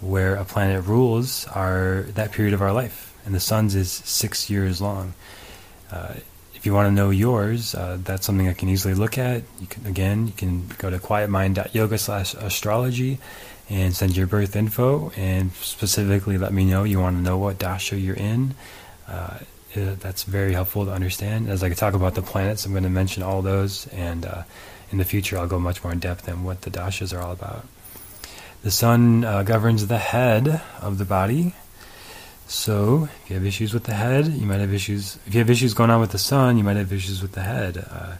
where 0.02 0.36
a 0.36 0.44
planet 0.44 0.86
rules 0.86 1.48
are 1.48 2.06
that 2.16 2.32
period 2.32 2.54
of 2.54 2.62
our 2.62 2.74
life, 2.74 3.16
and 3.26 3.34
the 3.34 3.40
sun's 3.40 3.76
is 3.76 3.92
six 3.92 4.50
years 4.50 4.82
long. 4.82 5.14
Uh, 5.92 6.16
if 6.56 6.66
you 6.66 6.74
want 6.74 6.88
to 6.88 6.92
know 6.92 7.10
yours, 7.10 7.76
uh, 7.76 7.98
that's 8.04 8.26
something 8.26 8.48
I 8.48 8.54
can 8.54 8.70
easily 8.70 8.94
look 8.96 9.18
at. 9.18 9.44
You 9.60 9.68
can 9.68 9.86
again, 9.86 10.28
you 10.28 10.34
can 10.34 10.68
go 10.78 10.90
to 10.90 10.98
quietmind.yoga 10.98 11.98
slash 11.98 12.34
astrology 12.36 13.20
and 13.74 13.96
send 13.96 14.16
your 14.16 14.28
birth 14.28 14.56
info 14.56 15.12
and 15.18 15.52
specifically 15.54 16.38
let 16.38 16.54
me 16.54 16.64
know 16.64 16.84
you 16.84 17.00
want 17.00 17.18
to 17.18 17.24
know 17.24 17.40
what 17.40 17.58
dasha 17.58 17.98
you're 17.98 18.16
in. 18.16 18.54
Uh, 19.08 19.40
that's 19.74 20.24
very 20.24 20.54
helpful 20.54 20.86
to 20.86 20.92
understand. 20.92 21.50
As 21.50 21.64
I 21.64 21.74
talk 21.74 21.96
about 21.96 22.14
the 22.14 22.22
planets, 22.22 22.68
I'm 22.68 22.74
going 22.74 22.84
to 22.84 22.90
mention 22.90 23.24
all 23.24 23.42
those, 23.42 23.88
and 23.88 24.28
uh, 24.28 24.44
in 24.92 25.00
the 25.00 25.04
future, 25.04 25.40
I'll 25.40 25.48
go 25.48 25.58
much 25.58 25.84
more 25.84 25.92
in 25.92 25.98
depth 25.98 26.30
in 26.30 26.44
what 26.44 26.62
the 26.62 26.70
dashas 26.70 27.18
are 27.18 27.20
all 27.20 27.32
about. 27.32 27.66
The 28.62 28.70
sun 28.70 29.26
uh, 29.26 29.42
governs 29.42 29.88
the 29.88 29.98
head 29.98 30.62
of 30.80 31.00
the 31.00 31.06
body. 31.06 31.56
So, 32.46 33.10
if 33.24 33.32
you 33.32 33.36
have 33.38 33.46
issues 33.46 33.74
with 33.74 33.86
the 33.86 33.96
head, 33.96 34.28
you 34.28 34.46
might 34.46 34.60
have 34.60 34.72
issues. 34.72 35.18
If 35.26 35.34
you 35.34 35.40
have 35.40 35.50
issues 35.50 35.74
going 35.74 35.90
on 35.90 36.00
with 36.00 36.12
the 36.12 36.20
sun, 36.20 36.60
you 36.60 36.64
might 36.64 36.78
have 36.78 36.94
issues 36.94 37.24
with 37.24 37.32
the 37.32 37.42
head. 37.42 37.84
Uh, 37.90 38.18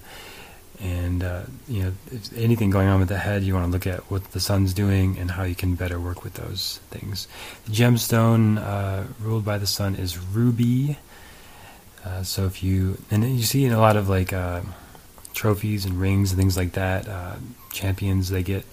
and 0.80 1.24
uh, 1.24 1.44
you 1.68 1.84
know, 1.84 1.94
if 2.12 2.36
anything 2.38 2.70
going 2.70 2.88
on 2.88 3.00
with 3.00 3.10
the 3.10 3.18
head, 3.18 3.44
you 3.44 3.54
want 3.54 3.66
to 3.66 3.72
look 3.72 3.88
at 3.88 4.10
what 4.12 4.32
the 4.32 4.40
sun's 4.40 4.74
doing 4.74 5.18
and 5.18 5.32
how 5.32 5.44
you 5.44 5.56
can 5.56 5.76
better 5.76 6.00
work 6.00 6.24
with 6.24 6.34
those 6.34 6.80
things. 6.90 7.28
The 7.66 7.72
gemstone 7.72 8.58
uh, 8.58 9.04
ruled 9.20 9.46
by 9.46 9.58
the 9.58 9.68
sun 9.68 9.96
is 9.96 10.18
ruby. 10.18 10.98
Uh, 12.04 12.24
so 12.24 12.46
if 12.46 12.64
you 12.64 12.98
and 13.12 13.24
you 13.24 13.44
see 13.44 13.66
in 13.66 13.72
a 13.72 13.80
lot 13.80 13.96
of 13.96 14.10
like 14.10 14.34
uh, 14.34 14.62
trophies 15.34 15.86
and 15.86 16.00
rings 16.00 16.32
and 16.32 16.40
things 16.40 16.58
like 16.58 16.74
that, 16.74 17.08
uh, 17.08 17.36
champions 17.72 18.30
they 18.30 18.44
get 18.44 18.66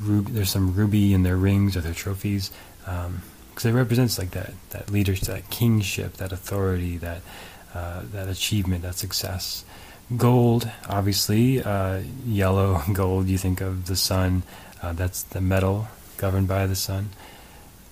ruby. 0.00 0.32
There's 0.32 0.50
some 0.50 0.74
ruby 0.74 1.14
in 1.14 1.22
their 1.22 1.36
rings 1.36 1.76
or 1.76 1.80
their 1.80 1.94
trophies 1.94 2.50
because 2.80 3.64
um, 3.64 3.70
it 3.70 3.72
represents 3.72 4.18
like 4.18 4.30
that 4.32 4.52
that 4.70 4.90
leadership, 4.90 5.28
that 5.28 5.50
kingship, 5.50 6.14
that 6.14 6.32
authority, 6.32 6.96
that 6.98 7.20
uh, 7.74 8.02
that 8.12 8.28
achievement, 8.28 8.82
that 8.82 8.96
success. 8.96 9.64
Gold, 10.16 10.70
obviously, 10.88 11.62
uh, 11.62 12.02
yellow 12.26 12.82
gold. 12.92 13.28
You 13.28 13.38
think 13.38 13.60
of 13.60 13.86
the 13.86 13.96
sun. 13.96 14.42
Uh, 14.82 14.92
that's 14.92 15.22
the 15.22 15.40
metal 15.40 15.88
governed 16.16 16.48
by 16.48 16.66
the 16.66 16.76
sun. 16.76 17.10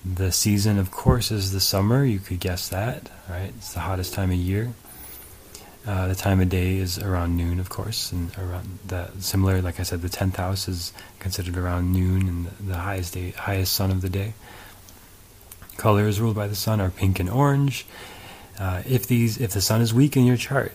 The 0.03 0.31
season, 0.31 0.77
of 0.77 0.91
course, 0.91 1.31
is 1.31 1.51
the 1.51 1.59
summer. 1.59 2.03
You 2.03 2.19
could 2.19 2.39
guess 2.39 2.69
that, 2.69 3.09
right? 3.29 3.53
It's 3.57 3.73
the 3.73 3.81
hottest 3.81 4.13
time 4.13 4.31
of 4.31 4.37
year. 4.37 4.73
Uh, 5.85 6.07
the 6.07 6.15
time 6.15 6.39
of 6.39 6.49
day 6.49 6.77
is 6.77 6.99
around 6.99 7.35
noon, 7.37 7.59
of 7.59 7.69
course, 7.69 8.11
and 8.11 8.31
around 8.37 8.79
the 8.85 9.09
similar. 9.19 9.61
Like 9.61 9.79
I 9.79 9.83
said, 9.83 10.01
the 10.01 10.09
tenth 10.09 10.35
house 10.35 10.67
is 10.67 10.93
considered 11.19 11.57
around 11.57 11.91
noon, 11.91 12.27
and 12.27 12.45
the, 12.45 12.63
the 12.63 12.77
highest 12.77 13.13
day, 13.13 13.31
highest 13.31 13.73
sun 13.73 13.89
of 13.89 14.01
the 14.01 14.09
day. 14.09 14.33
Colors 15.77 16.19
ruled 16.19 16.35
by 16.35 16.47
the 16.47 16.55
sun 16.55 16.79
are 16.79 16.91
pink 16.91 17.19
and 17.19 17.29
orange. 17.29 17.85
Uh, 18.59 18.83
if 18.87 19.07
these, 19.07 19.39
if 19.39 19.51
the 19.53 19.61
sun 19.61 19.81
is 19.81 19.91
weak 19.91 20.15
in 20.15 20.25
your 20.25 20.37
chart, 20.37 20.71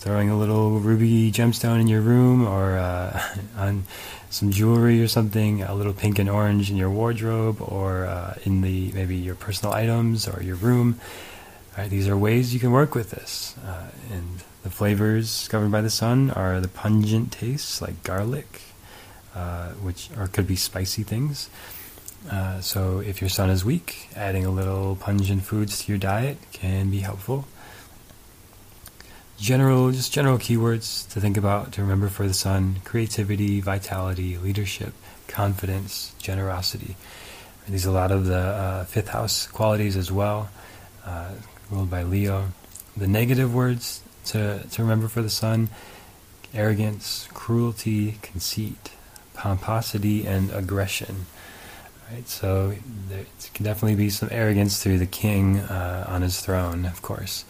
throwing 0.00 0.30
a 0.30 0.38
little 0.38 0.80
ruby 0.80 1.30
gemstone 1.30 1.78
in 1.78 1.86
your 1.86 2.00
room 2.00 2.46
or 2.46 2.78
uh, 2.78 3.22
on 3.56 3.84
some 4.30 4.50
jewelry 4.50 5.02
or 5.02 5.08
something, 5.08 5.62
a 5.62 5.74
little 5.74 5.92
pink 5.92 6.18
and 6.18 6.30
orange 6.30 6.70
in 6.70 6.76
your 6.76 6.88
wardrobe 6.88 7.60
or 7.60 8.06
uh, 8.06 8.34
in 8.44 8.62
the 8.62 8.90
maybe 8.92 9.16
your 9.16 9.34
personal 9.34 9.74
items 9.74 10.26
or 10.26 10.42
your 10.42 10.56
room. 10.56 10.98
Right, 11.76 11.90
these 11.90 12.08
are 12.08 12.16
ways 12.16 12.54
you 12.54 12.60
can 12.60 12.72
work 12.72 12.94
with 12.94 13.10
this. 13.10 13.54
Uh, 13.64 13.88
and 14.10 14.42
the 14.62 14.70
flavors 14.70 15.46
governed 15.48 15.72
by 15.72 15.82
the 15.82 15.90
sun 15.90 16.30
are 16.30 16.60
the 16.60 16.68
pungent 16.68 17.32
tastes 17.32 17.82
like 17.82 18.02
garlic, 18.02 18.62
uh, 19.34 19.70
which 19.72 20.08
or 20.16 20.28
could 20.28 20.46
be 20.46 20.56
spicy 20.56 21.02
things. 21.02 21.50
Uh, 22.30 22.60
so 22.60 23.00
if 23.00 23.20
your 23.20 23.30
sun 23.30 23.50
is 23.50 23.64
weak, 23.64 24.08
adding 24.16 24.46
a 24.46 24.50
little 24.50 24.96
pungent 24.96 25.42
foods 25.42 25.84
to 25.84 25.92
your 25.92 25.98
diet 25.98 26.38
can 26.52 26.90
be 26.90 27.00
helpful 27.00 27.46
general, 29.40 29.90
just 29.90 30.12
general 30.12 30.38
keywords 30.38 31.08
to 31.12 31.20
think 31.20 31.36
about, 31.36 31.72
to 31.72 31.80
remember 31.80 32.08
for 32.08 32.28
the 32.28 32.34
sun 32.34 32.76
creativity, 32.84 33.60
vitality, 33.60 34.36
leadership, 34.36 34.92
confidence, 35.26 36.14
generosity. 36.18 36.96
These 37.68 37.86
are 37.86 37.90
a 37.90 37.92
lot 37.92 38.10
of 38.10 38.26
the 38.26 38.36
uh, 38.36 38.84
fifth 38.84 39.08
house 39.08 39.46
qualities 39.46 39.96
as 39.96 40.10
well, 40.10 40.50
uh, 41.04 41.30
ruled 41.70 41.90
by 41.90 42.02
Leo. 42.02 42.48
The 42.96 43.06
negative 43.06 43.54
words 43.54 44.02
to, 44.26 44.64
to 44.70 44.82
remember 44.82 45.08
for 45.08 45.22
the 45.22 45.30
sun 45.30 45.70
arrogance, 46.52 47.28
cruelty, 47.32 48.18
conceit, 48.22 48.90
pomposity, 49.34 50.26
and 50.26 50.50
aggression. 50.50 51.26
Right, 52.12 52.28
so 52.28 52.74
there 53.08 53.24
can 53.54 53.64
definitely 53.64 53.94
be 53.94 54.10
some 54.10 54.28
arrogance 54.32 54.82
through 54.82 54.98
the 54.98 55.06
king 55.06 55.60
uh, 55.60 56.06
on 56.08 56.22
his 56.22 56.40
throne, 56.40 56.84
of 56.86 57.02
course. 57.02 57.44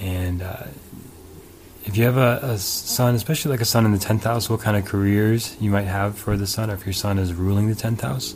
And 0.00 0.42
uh, 0.42 0.64
if 1.84 1.96
you 1.96 2.04
have 2.04 2.16
a, 2.16 2.40
a, 2.42 2.58
sun, 2.58 3.14
especially 3.14 3.50
like 3.50 3.60
a 3.60 3.66
sun 3.66 3.84
in 3.84 3.92
the 3.92 3.98
10th 3.98 4.24
house, 4.24 4.48
what 4.48 4.60
kind 4.60 4.76
of 4.76 4.86
careers 4.86 5.56
you 5.60 5.70
might 5.70 5.86
have 5.86 6.18
for 6.18 6.36
the 6.36 6.46
sun, 6.46 6.70
or 6.70 6.74
if 6.74 6.86
your 6.86 6.92
sun 6.94 7.18
is 7.18 7.34
ruling 7.34 7.68
the 7.68 7.74
10th 7.74 8.00
house, 8.00 8.34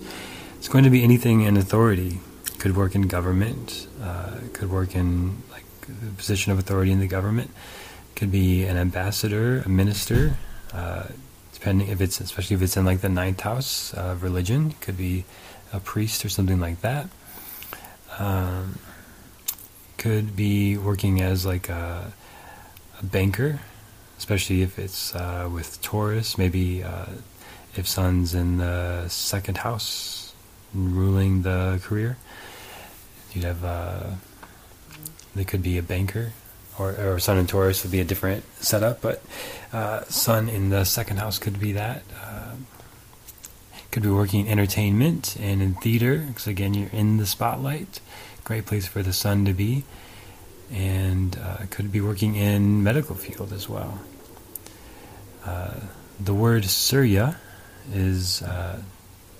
it's 0.56 0.68
going 0.68 0.84
to 0.84 0.90
be 0.90 1.02
anything 1.02 1.42
in 1.42 1.56
authority. 1.56 2.20
Could 2.58 2.76
work 2.76 2.94
in 2.94 3.02
government, 3.02 3.86
uh, 4.02 4.38
could 4.52 4.70
work 4.70 4.94
in 4.94 5.42
like 5.50 5.64
a 5.82 6.14
position 6.16 6.52
of 6.52 6.58
authority 6.58 6.92
in 6.92 7.00
the 7.00 7.06
government, 7.06 7.50
could 8.14 8.30
be 8.30 8.64
an 8.64 8.76
ambassador, 8.76 9.62
a 9.64 9.68
minister, 9.68 10.36
uh, 10.72 11.04
depending 11.52 11.88
if 11.88 12.00
it's, 12.00 12.20
especially 12.20 12.56
if 12.56 12.62
it's 12.62 12.76
in 12.76 12.84
like 12.84 13.00
the 13.00 13.08
ninth 13.08 13.40
house 13.40 13.92
of 13.94 14.22
religion, 14.22 14.74
could 14.80 14.96
be 14.96 15.24
a 15.72 15.80
priest 15.80 16.24
or 16.24 16.28
something 16.28 16.60
like 16.60 16.80
that. 16.82 17.08
Um, 18.18 18.78
could 20.04 20.36
be 20.36 20.76
working 20.76 21.22
as 21.22 21.46
like 21.46 21.70
a, 21.70 22.12
a 23.00 23.04
banker, 23.06 23.58
especially 24.18 24.60
if 24.60 24.78
it's 24.78 25.14
uh, 25.14 25.48
with 25.50 25.80
Taurus. 25.80 26.36
Maybe 26.36 26.82
uh, 26.82 27.06
if 27.74 27.88
Sun's 27.88 28.34
in 28.34 28.58
the 28.58 29.08
second 29.08 29.56
house, 29.56 30.34
ruling 30.74 31.40
the 31.40 31.80
career, 31.82 32.18
you'd 33.32 33.44
have. 33.44 33.64
Uh, 33.64 34.10
they 35.34 35.44
could 35.44 35.62
be 35.62 35.78
a 35.78 35.82
banker, 35.82 36.34
or, 36.78 36.90
or 37.00 37.18
Sun 37.18 37.38
and 37.38 37.48
Taurus 37.48 37.82
would 37.82 37.90
be 37.90 38.00
a 38.00 38.04
different 38.04 38.44
setup, 38.62 39.00
but 39.00 39.22
uh, 39.72 40.04
Sun 40.04 40.50
in 40.50 40.68
the 40.68 40.84
second 40.84 41.16
house 41.16 41.38
could 41.38 41.58
be 41.58 41.72
that. 41.72 42.02
Uh, 42.22 42.56
could 43.90 44.02
be 44.02 44.10
working 44.10 44.44
in 44.44 44.52
entertainment 44.52 45.34
and 45.40 45.62
in 45.62 45.74
theater, 45.74 46.18
because 46.18 46.46
again, 46.46 46.74
you're 46.74 46.90
in 46.90 47.16
the 47.16 47.26
spotlight 47.26 48.00
great 48.44 48.66
place 48.66 48.86
for 48.86 49.02
the 49.02 49.12
sun 49.12 49.44
to 49.46 49.52
be, 49.52 49.84
and 50.70 51.36
uh, 51.38 51.58
could 51.70 51.90
be 51.90 52.00
working 52.00 52.36
in 52.36 52.82
medical 52.82 53.14
field 53.14 53.52
as 53.52 53.68
well. 53.68 54.00
Uh, 55.44 55.74
the 56.20 56.34
word 56.34 56.64
Surya 56.64 57.36
is 57.92 58.42
uh, 58.42 58.80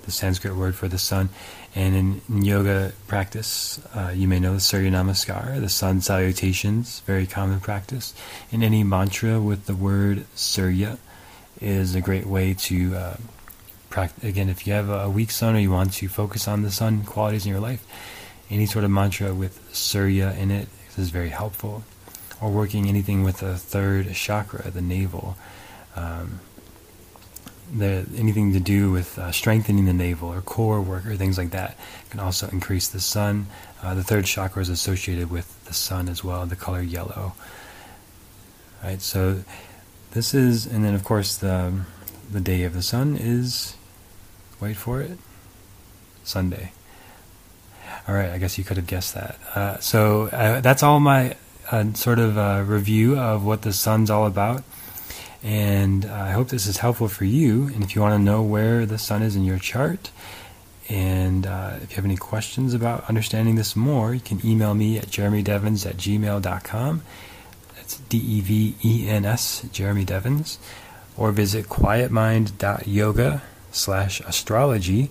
the 0.03 0.11
Sanskrit 0.11 0.55
word 0.55 0.75
for 0.75 0.87
the 0.87 0.97
sun. 0.97 1.29
And 1.73 1.95
in, 1.95 2.21
in 2.29 2.45
yoga 2.45 2.93
practice, 3.07 3.81
uh, 3.93 4.13
you 4.15 4.27
may 4.27 4.39
know 4.39 4.53
the 4.53 4.59
Surya 4.59 4.91
Namaskar, 4.91 5.59
the 5.59 5.69
sun 5.69 5.99
salutations, 5.99 7.01
very 7.01 7.27
common 7.27 7.59
practice. 7.59 8.13
In 8.51 8.63
any 8.63 8.83
mantra 8.83 9.41
with 9.41 9.65
the 9.65 9.75
word 9.75 10.25
Surya 10.35 10.97
is 11.59 11.95
a 11.95 12.01
great 12.01 12.25
way 12.25 12.53
to 12.53 12.95
uh, 12.95 13.17
practice. 13.89 14.23
Again, 14.23 14.47
if 14.47 14.65
you 14.65 14.73
have 14.73 14.89
a 14.89 15.09
weak 15.09 15.31
sun 15.31 15.55
or 15.55 15.59
you 15.59 15.71
want 15.71 15.93
to 15.93 16.07
focus 16.07 16.47
on 16.47 16.61
the 16.61 16.71
sun 16.71 17.03
qualities 17.03 17.45
in 17.45 17.51
your 17.51 17.61
life, 17.61 17.85
any 18.49 18.65
sort 18.65 18.85
of 18.85 18.91
mantra 18.91 19.33
with 19.33 19.59
Surya 19.73 20.35
in 20.37 20.51
it 20.51 20.67
is 20.97 21.09
very 21.09 21.29
helpful. 21.29 21.83
Or 22.41 22.51
working 22.51 22.87
anything 22.87 23.23
with 23.23 23.37
the 23.37 23.57
third 23.57 24.13
chakra, 24.13 24.69
the 24.71 24.81
navel. 24.81 25.37
Um, 25.95 26.39
the, 27.73 28.05
anything 28.15 28.53
to 28.53 28.59
do 28.59 28.91
with 28.91 29.17
uh, 29.17 29.31
strengthening 29.31 29.85
the 29.85 29.93
navel 29.93 30.31
or 30.31 30.41
core 30.41 30.81
work 30.81 31.05
or 31.05 31.15
things 31.15 31.37
like 31.37 31.51
that 31.51 31.77
can 32.09 32.19
also 32.19 32.47
increase 32.49 32.87
the 32.87 32.99
sun. 32.99 33.47
Uh, 33.81 33.95
the 33.95 34.03
third 34.03 34.25
chakra 34.25 34.61
is 34.61 34.69
associated 34.69 35.31
with 35.31 35.63
the 35.65 35.73
sun 35.73 36.07
as 36.07 36.23
well, 36.23 36.45
the 36.45 36.55
color 36.55 36.81
yellow. 36.81 37.33
Right, 38.83 39.01
so 39.01 39.43
this 40.11 40.33
is, 40.33 40.67
and 40.67 40.85
then 40.85 40.93
of 40.93 41.03
course 41.03 41.37
the 41.37 41.85
the 42.31 42.41
day 42.41 42.63
of 42.63 42.73
the 42.73 42.81
sun 42.81 43.15
is, 43.15 43.75
wait 44.59 44.75
for 44.75 45.01
it, 45.01 45.17
Sunday. 46.23 46.71
All 48.07 48.13
right, 48.13 48.29
I 48.29 48.37
guess 48.37 48.57
you 48.57 48.63
could 48.63 48.77
have 48.77 48.87
guessed 48.87 49.15
that. 49.15 49.39
Uh, 49.55 49.79
so 49.79 50.27
uh, 50.27 50.61
that's 50.61 50.83
all 50.83 50.99
my 50.99 51.35
uh, 51.71 51.93
sort 51.93 52.19
of 52.19 52.37
uh, 52.37 52.63
review 52.65 53.17
of 53.17 53.43
what 53.43 53.63
the 53.63 53.73
sun's 53.73 54.09
all 54.09 54.27
about. 54.27 54.63
And 55.41 56.05
I 56.05 56.31
hope 56.31 56.49
this 56.49 56.67
is 56.67 56.77
helpful 56.77 57.07
for 57.07 57.25
you. 57.25 57.67
And 57.67 57.83
if 57.83 57.95
you 57.95 58.01
want 58.01 58.13
to 58.13 58.19
know 58.19 58.43
where 58.43 58.85
the 58.85 58.97
sun 58.97 59.21
is 59.21 59.35
in 59.35 59.43
your 59.43 59.59
chart, 59.59 60.11
and 60.87 61.47
uh, 61.47 61.77
if 61.81 61.91
you 61.91 61.95
have 61.95 62.05
any 62.05 62.15
questions 62.15 62.73
about 62.73 63.07
understanding 63.09 63.55
this 63.55 63.75
more, 63.75 64.13
you 64.13 64.19
can 64.19 64.45
email 64.45 64.73
me 64.75 64.97
at 64.97 65.05
jeremydevens 65.05 65.85
at 65.85 65.97
gmail.com. 65.97 67.01
That's 67.75 67.97
D 67.97 68.17
E 68.17 68.41
V 68.41 68.75
E 68.83 69.07
N 69.09 69.25
S, 69.25 69.67
Jeremy 69.71 70.05
Devens. 70.05 70.59
Or 71.17 71.31
visit 71.31 71.65
quietmind.yoga 71.65 73.41
slash 73.71 74.19
astrology, 74.21 75.09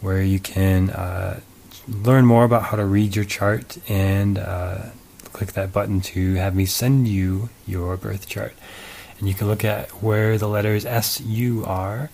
where 0.00 0.22
you 0.22 0.38
can 0.38 0.90
uh, 0.90 1.40
learn 1.88 2.26
more 2.26 2.44
about 2.44 2.64
how 2.64 2.76
to 2.76 2.84
read 2.84 3.16
your 3.16 3.24
chart 3.24 3.78
and 3.88 4.38
uh, 4.38 4.78
click 5.32 5.52
that 5.52 5.72
button 5.72 6.00
to 6.00 6.34
have 6.34 6.54
me 6.54 6.66
send 6.66 7.08
you 7.08 7.48
your 7.66 7.96
birth 7.96 8.28
chart 8.28 8.54
and 9.18 9.28
you 9.28 9.34
can 9.34 9.48
look 9.48 9.64
at 9.64 9.90
where 10.02 10.38
the 10.38 10.48
letters 10.48 10.86
S 10.86 11.20
U 11.20 11.64
are, 11.64 12.10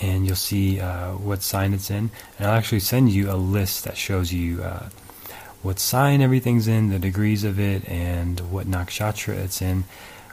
and 0.00 0.26
you'll 0.26 0.36
see 0.36 0.80
uh, 0.80 1.12
what 1.12 1.42
sign 1.42 1.74
it's 1.74 1.90
in. 1.90 2.10
And 2.38 2.46
I'll 2.46 2.56
actually 2.56 2.80
send 2.80 3.10
you 3.10 3.30
a 3.30 3.34
list 3.34 3.84
that 3.84 3.96
shows 3.96 4.32
you 4.32 4.62
uh, 4.62 4.88
what 5.62 5.78
sign 5.78 6.22
everything's 6.22 6.68
in, 6.68 6.90
the 6.90 6.98
degrees 6.98 7.44
of 7.44 7.58
it, 7.58 7.86
and 7.88 8.40
what 8.52 8.66
nakshatra 8.66 9.34
it's 9.34 9.60
in. 9.60 9.84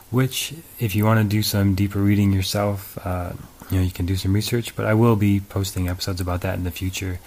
Which, 0.09 0.53
if 0.79 0.95
you 0.95 1.03
want 1.03 1.19
to 1.19 1.27
do 1.27 1.43
some 1.43 1.75
deeper 1.75 1.99
reading 1.99 2.31
yourself, 2.31 2.97
uh, 3.03 3.33
you 3.69 3.77
know 3.77 3.83
you 3.83 3.91
can 3.91 4.05
do 4.05 4.15
some 4.15 4.33
research. 4.33 4.75
But 4.75 4.85
I 4.85 4.93
will 4.93 5.15
be 5.15 5.41
posting 5.41 5.89
episodes 5.89 6.21
about 6.21 6.41
that 6.41 6.55
in 6.55 6.63
the 6.63 6.71
future. 6.71 7.19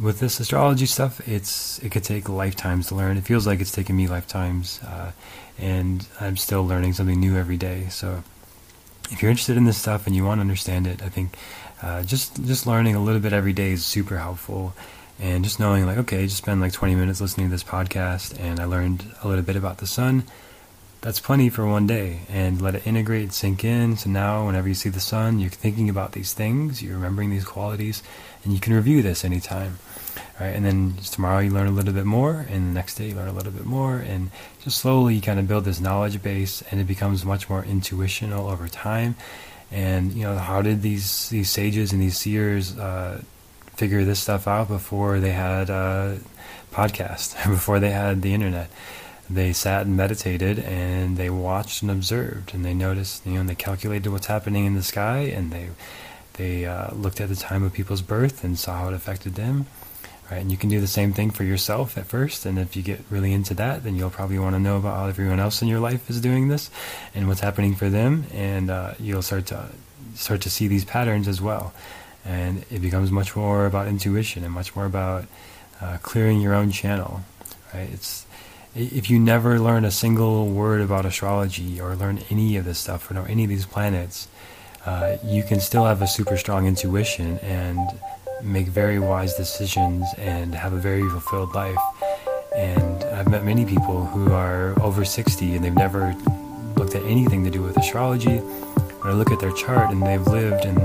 With 0.00 0.18
this 0.18 0.40
astrology 0.40 0.86
stuff, 0.86 1.26
it's 1.28 1.78
it 1.78 1.92
could 1.92 2.04
take 2.04 2.28
lifetimes 2.28 2.88
to 2.88 2.94
learn. 2.94 3.16
It 3.16 3.24
feels 3.24 3.46
like 3.46 3.60
it's 3.60 3.70
taken 3.70 3.96
me 3.96 4.08
lifetimes 4.08 4.80
uh, 4.82 5.12
and 5.58 6.06
I'm 6.20 6.36
still 6.36 6.66
learning 6.66 6.94
something 6.94 7.18
new 7.18 7.36
every 7.36 7.56
day. 7.56 7.86
So 7.90 8.24
if 9.10 9.22
you're 9.22 9.30
interested 9.30 9.56
in 9.56 9.64
this 9.64 9.76
stuff 9.76 10.06
and 10.06 10.16
you 10.16 10.24
want 10.24 10.38
to 10.38 10.42
understand 10.42 10.86
it, 10.86 11.02
I 11.02 11.08
think 11.08 11.36
uh, 11.82 12.02
just 12.02 12.44
just 12.44 12.66
learning 12.66 12.96
a 12.96 13.02
little 13.02 13.20
bit 13.20 13.32
every 13.32 13.52
day 13.52 13.72
is 13.72 13.84
super 13.84 14.18
helpful. 14.18 14.74
And 15.20 15.44
just 15.44 15.60
knowing, 15.60 15.86
like, 15.86 15.98
okay, 15.98 16.24
just 16.24 16.38
spend 16.38 16.60
like 16.60 16.72
20 16.72 16.96
minutes 16.96 17.20
listening 17.20 17.46
to 17.46 17.50
this 17.52 17.62
podcast, 17.62 18.36
and 18.40 18.58
I 18.58 18.64
learned 18.64 19.06
a 19.22 19.28
little 19.28 19.44
bit 19.44 19.54
about 19.54 19.78
the 19.78 19.86
sun. 19.86 20.24
That's 21.04 21.20
plenty 21.20 21.50
for 21.50 21.66
one 21.66 21.86
day, 21.86 22.20
and 22.30 22.62
let 22.62 22.74
it 22.74 22.86
integrate, 22.86 23.34
sink 23.34 23.62
in. 23.62 23.98
So 23.98 24.08
now, 24.08 24.46
whenever 24.46 24.68
you 24.68 24.74
see 24.74 24.88
the 24.88 25.00
sun, 25.00 25.38
you're 25.38 25.50
thinking 25.50 25.90
about 25.90 26.12
these 26.12 26.32
things, 26.32 26.82
you're 26.82 26.94
remembering 26.94 27.28
these 27.28 27.44
qualities, 27.44 28.02
and 28.42 28.54
you 28.54 28.58
can 28.58 28.72
review 28.72 29.02
this 29.02 29.22
anytime. 29.22 29.78
Right, 30.40 30.56
and 30.56 30.64
then 30.64 30.94
tomorrow 31.12 31.40
you 31.40 31.50
learn 31.50 31.66
a 31.66 31.72
little 31.72 31.92
bit 31.92 32.06
more, 32.06 32.46
and 32.48 32.70
the 32.70 32.72
next 32.72 32.94
day 32.94 33.08
you 33.08 33.14
learn 33.14 33.28
a 33.28 33.34
little 33.34 33.52
bit 33.52 33.66
more, 33.66 33.98
and 33.98 34.30
just 34.62 34.78
slowly 34.78 35.16
you 35.16 35.20
kind 35.20 35.38
of 35.38 35.46
build 35.46 35.66
this 35.66 35.78
knowledge 35.78 36.22
base, 36.22 36.62
and 36.70 36.80
it 36.80 36.86
becomes 36.86 37.22
much 37.22 37.50
more 37.50 37.62
intuitional 37.62 38.48
over 38.48 38.66
time. 38.66 39.14
And 39.70 40.10
you 40.14 40.22
know, 40.22 40.38
how 40.38 40.62
did 40.62 40.80
these 40.80 41.28
these 41.28 41.50
sages 41.50 41.92
and 41.92 42.00
these 42.00 42.16
seers 42.16 42.78
uh, 42.78 43.20
figure 43.76 44.04
this 44.04 44.20
stuff 44.20 44.48
out 44.48 44.68
before 44.68 45.20
they 45.20 45.32
had 45.32 45.68
a 45.68 46.18
podcast, 46.72 47.34
before 47.50 47.78
they 47.78 47.90
had 47.90 48.22
the 48.22 48.32
internet? 48.32 48.70
They 49.28 49.52
sat 49.52 49.86
and 49.86 49.96
meditated, 49.96 50.58
and 50.58 51.16
they 51.16 51.30
watched 51.30 51.82
and 51.82 51.90
observed, 51.90 52.54
and 52.54 52.64
they 52.64 52.74
noticed, 52.74 53.24
you 53.24 53.34
know, 53.34 53.40
and 53.40 53.48
they 53.48 53.54
calculated 53.54 54.10
what's 54.10 54.26
happening 54.26 54.66
in 54.66 54.74
the 54.74 54.82
sky, 54.82 55.18
and 55.18 55.50
they 55.50 55.70
they 56.34 56.66
uh, 56.66 56.92
looked 56.92 57.20
at 57.20 57.28
the 57.28 57.36
time 57.36 57.62
of 57.62 57.72
people's 57.72 58.02
birth 58.02 58.42
and 58.42 58.58
saw 58.58 58.78
how 58.78 58.88
it 58.88 58.94
affected 58.94 59.36
them 59.36 59.66
right? 60.30 60.40
And 60.40 60.50
you 60.50 60.56
can 60.56 60.68
do 60.68 60.80
the 60.80 60.86
same 60.86 61.12
thing 61.12 61.30
for 61.30 61.44
yourself 61.44 61.98
at 61.98 62.06
first, 62.06 62.46
and 62.46 62.58
if 62.58 62.76
you 62.76 62.82
get 62.82 63.00
really 63.10 63.32
into 63.32 63.54
that, 63.54 63.84
then 63.84 63.94
you'll 63.94 64.10
probably 64.10 64.38
want 64.38 64.54
to 64.54 64.60
know 64.60 64.76
about 64.76 64.96
how 64.96 65.06
everyone 65.06 65.40
else 65.40 65.62
in 65.62 65.68
your 65.68 65.80
life 65.80 66.08
is 66.08 66.20
doing 66.20 66.48
this 66.48 66.70
and 67.14 67.28
what's 67.28 67.40
happening 67.40 67.74
for 67.74 67.88
them, 67.88 68.24
and 68.32 68.70
uh, 68.70 68.94
you'll 68.98 69.22
start 69.22 69.46
to 69.46 69.68
start 70.14 70.40
to 70.42 70.50
see 70.50 70.68
these 70.68 70.84
patterns 70.84 71.26
as 71.28 71.40
well, 71.40 71.72
and 72.24 72.64
it 72.70 72.80
becomes 72.80 73.10
much 73.10 73.34
more 73.36 73.66
about 73.66 73.88
intuition 73.88 74.44
and 74.44 74.52
much 74.52 74.74
more 74.76 74.86
about 74.86 75.24
uh, 75.80 75.98
clearing 76.02 76.40
your 76.40 76.54
own 76.54 76.70
channel, 76.70 77.22
right? 77.72 77.88
It's 77.92 78.26
if 78.74 79.08
you 79.08 79.20
never 79.20 79.60
learn 79.60 79.84
a 79.84 79.90
single 79.90 80.48
word 80.48 80.80
about 80.80 81.06
astrology 81.06 81.80
or 81.80 81.94
learn 81.94 82.20
any 82.28 82.56
of 82.56 82.64
this 82.64 82.78
stuff 82.78 83.08
or 83.08 83.14
know 83.14 83.24
any 83.24 83.44
of 83.44 83.48
these 83.48 83.66
planets, 83.66 84.26
uh, 84.84 85.16
you 85.24 85.44
can 85.44 85.60
still 85.60 85.84
have 85.84 86.02
a 86.02 86.08
super 86.08 86.36
strong 86.36 86.66
intuition 86.66 87.38
and 87.38 87.78
make 88.42 88.66
very 88.66 88.98
wise 88.98 89.34
decisions 89.36 90.06
and 90.18 90.54
have 90.54 90.72
a 90.72 90.78
very 90.78 91.08
fulfilled 91.08 91.54
life. 91.54 91.78
And 92.56 93.04
I've 93.04 93.28
met 93.28 93.44
many 93.44 93.64
people 93.64 94.06
who 94.06 94.32
are 94.32 94.78
over 94.82 95.04
60 95.04 95.54
and 95.54 95.64
they've 95.64 95.72
never 95.72 96.14
looked 96.76 96.96
at 96.96 97.02
anything 97.04 97.44
to 97.44 97.50
do 97.50 97.62
with 97.62 97.76
astrology. 97.76 98.42
But 98.74 99.10
I 99.10 99.12
look 99.12 99.30
at 99.30 99.38
their 99.38 99.52
chart 99.52 99.92
and 99.92 100.02
they've 100.02 100.26
lived 100.26 100.64
in 100.64 100.76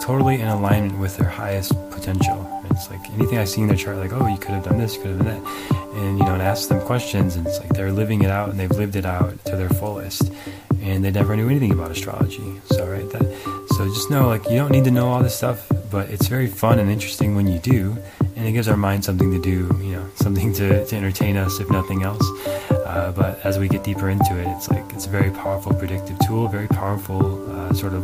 totally 0.00 0.40
in 0.40 0.46
alignment 0.46 1.00
with 1.00 1.16
their 1.16 1.28
highest 1.28 1.72
potential. 1.90 2.57
It's 2.78 2.90
like 2.90 3.10
anything 3.10 3.38
I 3.38 3.44
see 3.44 3.60
in 3.60 3.66
their 3.66 3.76
chart, 3.76 3.96
like, 3.96 4.12
oh, 4.12 4.26
you 4.28 4.38
could 4.38 4.50
have 4.50 4.64
done 4.64 4.78
this, 4.78 4.94
you 4.94 5.02
could 5.02 5.10
have 5.16 5.24
done 5.24 5.42
that. 5.42 5.76
And, 5.96 6.18
you 6.18 6.24
know, 6.24 6.34
and 6.34 6.42
ask 6.42 6.68
them 6.68 6.80
questions 6.86 7.34
and 7.34 7.46
it's 7.46 7.58
like 7.58 7.70
they're 7.70 7.92
living 7.92 8.22
it 8.22 8.30
out 8.30 8.50
and 8.50 8.58
they've 8.58 8.70
lived 8.70 8.94
it 8.94 9.04
out 9.04 9.44
to 9.46 9.56
their 9.56 9.68
fullest. 9.68 10.32
And 10.80 11.04
they 11.04 11.10
never 11.10 11.36
knew 11.36 11.48
anything 11.48 11.72
about 11.72 11.90
astrology. 11.90 12.60
So, 12.66 12.86
right, 12.86 13.08
that, 13.10 13.66
so 13.70 13.84
just 13.86 14.10
know, 14.10 14.28
like, 14.28 14.48
you 14.48 14.56
don't 14.56 14.70
need 14.70 14.84
to 14.84 14.92
know 14.92 15.08
all 15.08 15.22
this 15.22 15.36
stuff 15.36 15.68
but 15.90 16.10
it's 16.10 16.26
very 16.26 16.46
fun 16.46 16.78
and 16.78 16.90
interesting 16.90 17.34
when 17.34 17.46
you 17.46 17.58
do, 17.58 17.96
and 18.36 18.46
it 18.46 18.52
gives 18.52 18.68
our 18.68 18.76
mind 18.76 19.04
something 19.04 19.30
to 19.30 19.40
do, 19.40 19.74
you 19.82 19.92
know, 19.92 20.08
something 20.16 20.52
to, 20.54 20.84
to 20.84 20.96
entertain 20.96 21.36
us, 21.36 21.60
if 21.60 21.70
nothing 21.70 22.02
else. 22.02 22.22
Uh, 22.70 23.12
but 23.16 23.40
as 23.44 23.58
we 23.58 23.68
get 23.68 23.84
deeper 23.84 24.08
into 24.08 24.38
it, 24.38 24.46
it's 24.56 24.68
like 24.70 24.84
it's 24.92 25.06
a 25.06 25.10
very 25.10 25.30
powerful 25.30 25.72
predictive 25.74 26.18
tool, 26.26 26.48
very 26.48 26.68
powerful 26.68 27.50
uh, 27.50 27.72
sort 27.72 27.94
of 27.94 28.02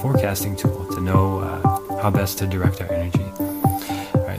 forecasting 0.00 0.56
tool 0.56 0.86
to 0.92 1.00
know 1.00 1.40
uh, 1.40 2.00
how 2.00 2.10
best 2.10 2.38
to 2.38 2.46
direct 2.46 2.80
our 2.80 2.92
energy. 2.92 3.31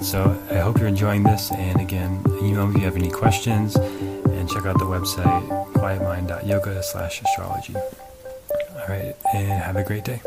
Right, 0.03 0.09
so 0.09 0.37
I 0.51 0.55
hope 0.55 0.79
you're 0.79 0.89
enjoying 0.89 1.23
this, 1.23 1.49
and 1.53 1.79
again, 1.79 2.21
email 2.41 2.67
me 2.67 2.75
if 2.75 2.79
you 2.81 2.85
have 2.87 2.97
any 2.97 3.09
questions, 3.09 3.77
and 3.77 4.49
check 4.49 4.65
out 4.65 4.77
the 4.77 4.83
website 4.83 5.47
quietmind.yoga 5.75 6.83
slash 6.83 7.21
astrology. 7.21 7.75
All 7.75 8.87
right, 8.89 9.15
and 9.33 9.63
have 9.63 9.77
a 9.77 9.83
great 9.83 10.03
day. 10.03 10.21